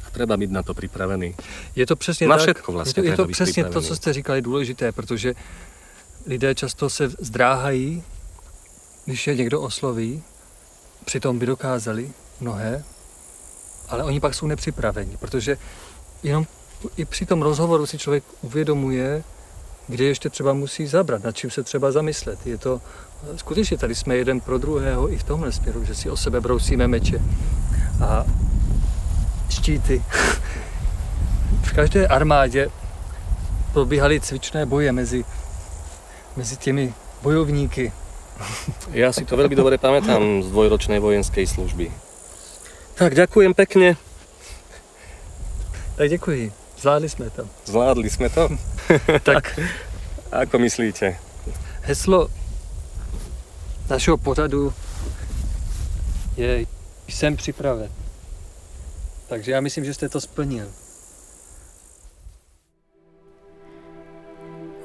A 0.01 0.09
treba 0.09 0.37
být 0.37 0.51
na 0.51 0.63
to 0.63 0.73
připravený. 0.73 1.35
Je 1.75 1.85
to 1.85 1.95
přesně 1.95 2.27
na 2.27 2.35
tak, 2.35 2.43
všetko 2.43 2.71
vlastně 2.71 3.03
je 3.03 3.03
to, 3.03 3.11
je 3.11 3.17
to 3.17 3.27
přesně 3.27 3.63
to, 3.65 3.81
co 3.81 3.95
jste 3.95 4.13
říkali, 4.13 4.41
důležité, 4.41 4.91
protože 4.91 5.33
lidé 6.25 6.55
často 6.55 6.89
se 6.89 7.09
zdráhají, 7.19 8.03
když 9.05 9.27
je 9.27 9.35
někdo 9.35 9.61
osloví, 9.61 10.23
přitom 11.05 11.39
by 11.39 11.45
dokázali 11.45 12.11
mnohé, 12.39 12.83
ale 13.89 14.03
oni 14.03 14.19
pak 14.19 14.33
jsou 14.33 14.47
nepřipraveni, 14.47 15.17
protože 15.17 15.57
jenom 16.23 16.47
i 16.97 17.05
při 17.05 17.25
tom 17.25 17.41
rozhovoru 17.41 17.85
si 17.85 17.97
člověk 17.97 18.23
uvědomuje, 18.41 19.23
kde 19.87 20.03
ještě 20.03 20.29
třeba 20.29 20.53
musí 20.53 20.87
zabrat, 20.87 21.23
nad 21.23 21.35
čím 21.35 21.49
se 21.49 21.63
třeba 21.63 21.91
zamyslet. 21.91 22.47
Je 22.47 22.57
to, 22.57 22.81
skutečně 23.35 23.77
tady 23.77 23.95
jsme 23.95 24.15
jeden 24.15 24.39
pro 24.39 24.57
druhého 24.57 25.11
i 25.13 25.17
v 25.17 25.23
tomhle 25.23 25.51
směru, 25.51 25.85
že 25.85 25.95
si 25.95 26.09
o 26.09 26.17
sebe 26.17 26.41
brousíme 26.41 26.87
meče 26.87 27.21
a 28.05 28.25
štíty. 29.49 30.03
v 31.63 31.73
každé 31.73 32.07
armádě 32.07 32.69
probíhaly 33.73 34.19
cvičné 34.19 34.65
boje 34.65 34.91
mezi, 34.91 35.25
mezi 36.35 36.57
těmi 36.57 36.93
bojovníky. 37.21 37.93
Já 38.91 39.13
si 39.13 39.25
to 39.25 39.37
velmi 39.37 39.55
dobře 39.55 39.77
pamätám 39.77 40.43
z 40.43 40.47
dvojročné 40.47 40.99
vojenské 40.99 41.47
služby. 41.47 41.91
Tak 42.93 43.15
ďakujem 43.15 43.53
pekne. 43.53 43.95
Tak 45.95 46.09
děkuji. 46.09 46.60
Zvládli 46.81 47.09
jsme 47.09 47.29
to. 47.29 47.47
Zvládli 47.65 48.09
jsme 48.09 48.29
to? 48.29 48.49
tak, 49.23 49.59
ako 50.31 50.59
myslíte? 50.59 51.17
Heslo 51.81 52.29
našeho 53.89 54.17
pořadu 54.17 54.73
je 56.37 56.65
jsem 57.07 57.35
připraven. 57.35 57.91
Takže 59.27 59.51
já 59.51 59.61
myslím, 59.61 59.85
že 59.85 59.93
jste 59.93 60.09
to 60.09 60.21
splnil. 60.21 60.67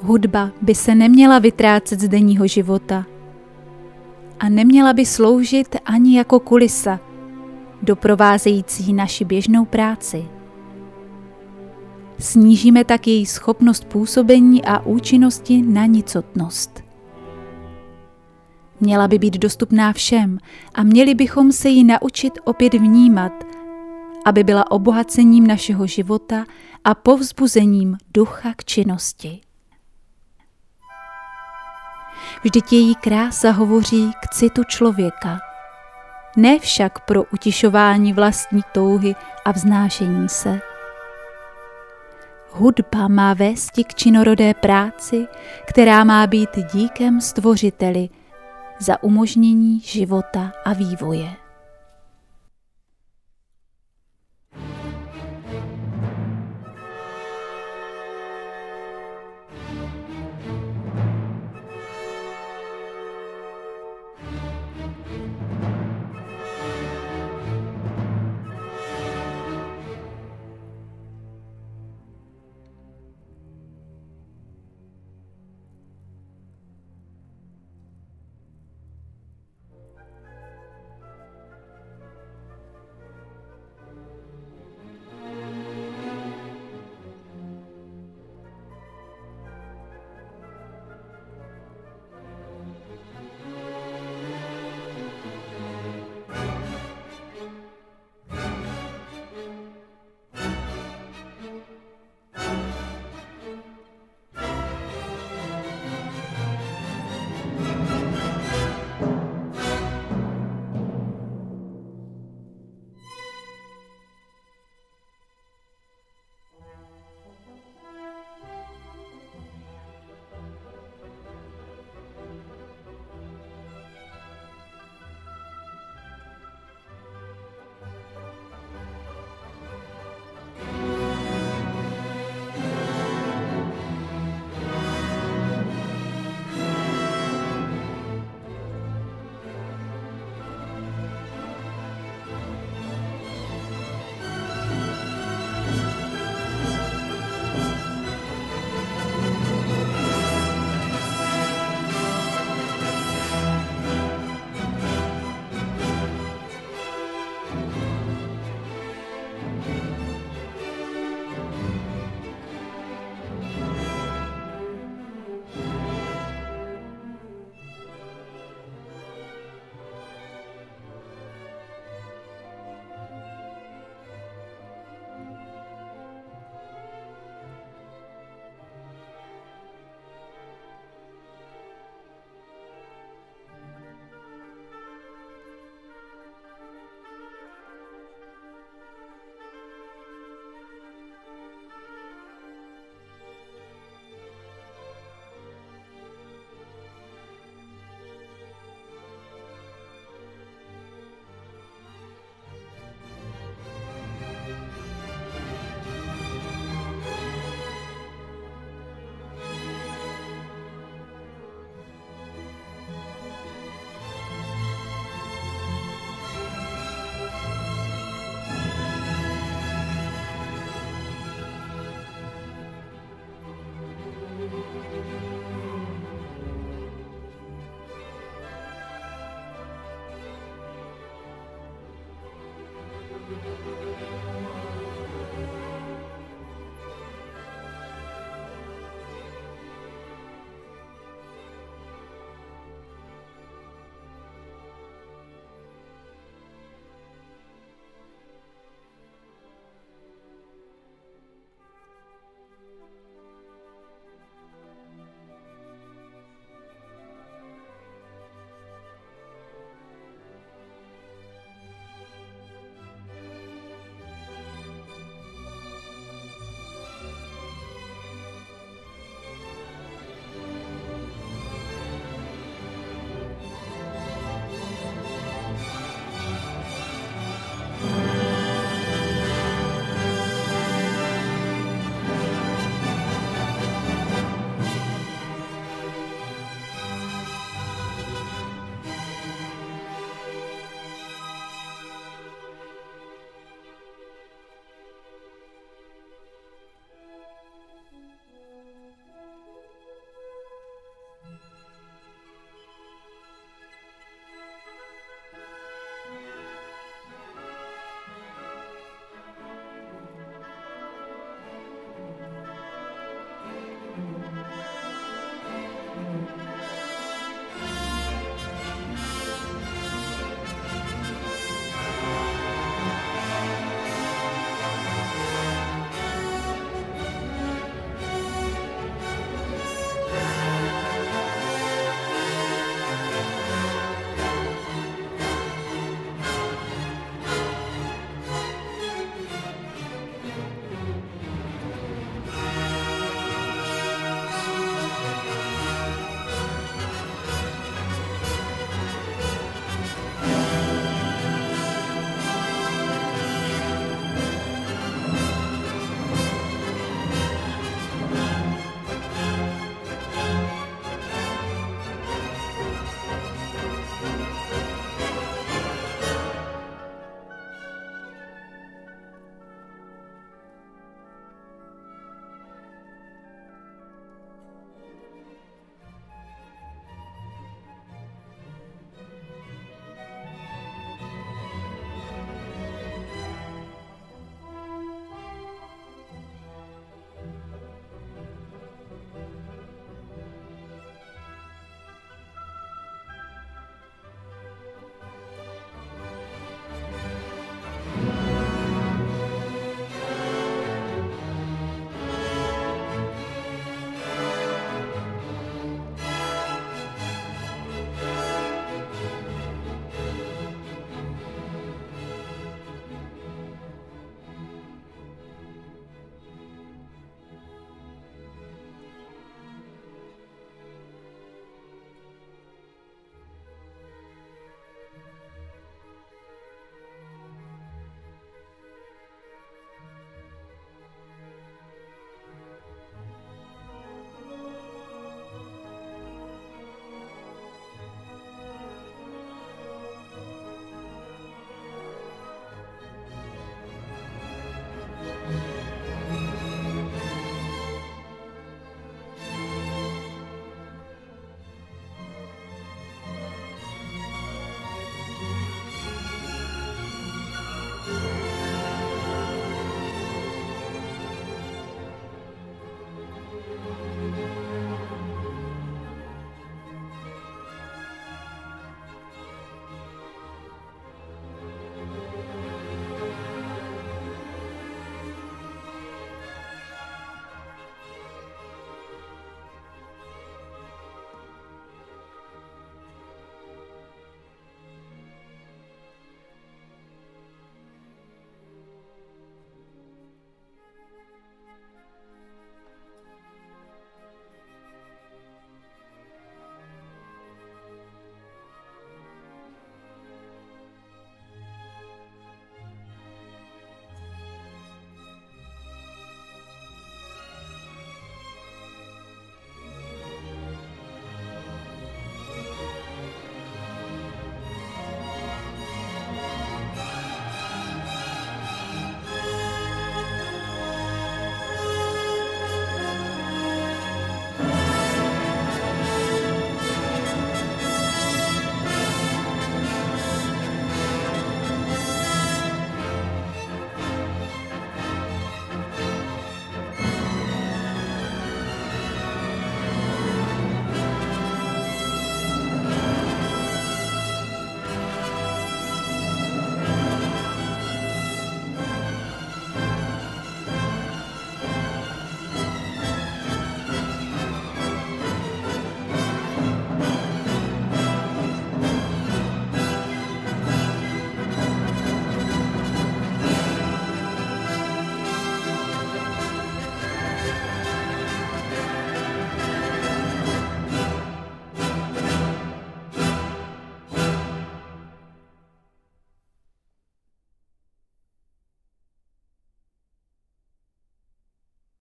Hudba 0.01 0.51
by 0.63 0.75
se 0.75 0.95
neměla 0.95 1.39
vytrácet 1.39 2.01
z 2.01 2.09
denního 2.09 2.47
života 2.47 3.05
a 4.41 4.49
neměla 4.49 4.93
by 4.93 5.07
sloužit 5.07 5.77
ani 5.85 6.19
jako 6.19 6.41
kulisa, 6.41 7.01
doprovázející 7.83 8.93
naši 8.93 9.25
běžnou 9.25 9.65
práci. 9.65 10.36
Snížíme 12.19 12.85
tak 12.85 13.07
její 13.07 13.27
schopnost 13.27 13.85
působení 13.85 14.65
a 14.65 14.81
účinnosti 14.81 15.63
na 15.63 15.87
nicotnost. 15.87 16.83
Měla 18.81 19.09
by 19.09 19.19
být 19.19 19.39
dostupná 19.39 19.93
všem 19.93 20.39
a 20.75 20.83
měli 20.83 21.15
bychom 21.15 21.53
se 21.53 21.69
ji 21.69 21.85
naučit 21.85 22.33
opět 22.45 22.75
vnímat, 22.75 23.33
aby 24.25 24.45
byla 24.45 24.71
obohacením 24.71 25.47
našeho 25.47 25.87
života 25.87 26.45
a 26.85 26.95
povzbuzením 26.95 27.97
ducha 28.15 28.53
k 28.57 28.65
činnosti. 28.65 29.41
Vždyť 32.45 32.73
její 32.73 32.95
krása 32.95 33.51
hovoří 33.51 34.13
k 34.23 34.35
citu 34.35 34.65
člověka, 34.65 35.39
ne 36.37 36.59
však 36.59 37.05
pro 37.05 37.25
utišování 37.25 38.13
vlastní 38.13 38.61
touhy 38.73 39.15
a 39.45 39.53
vznášení 39.53 40.29
se. 40.29 40.61
Hudba 42.59 43.09
má 43.09 43.35
vést 43.35 43.71
k 43.71 43.95
činorodé 43.95 44.55
práci, 44.55 45.27
která 45.67 46.05
má 46.05 46.27
být 46.27 46.51
díkem 46.73 47.21
stvořiteli 47.21 48.09
za 48.81 49.03
umožnění 49.03 49.81
života 49.81 50.53
a 50.65 50.73
vývoje. 50.73 51.46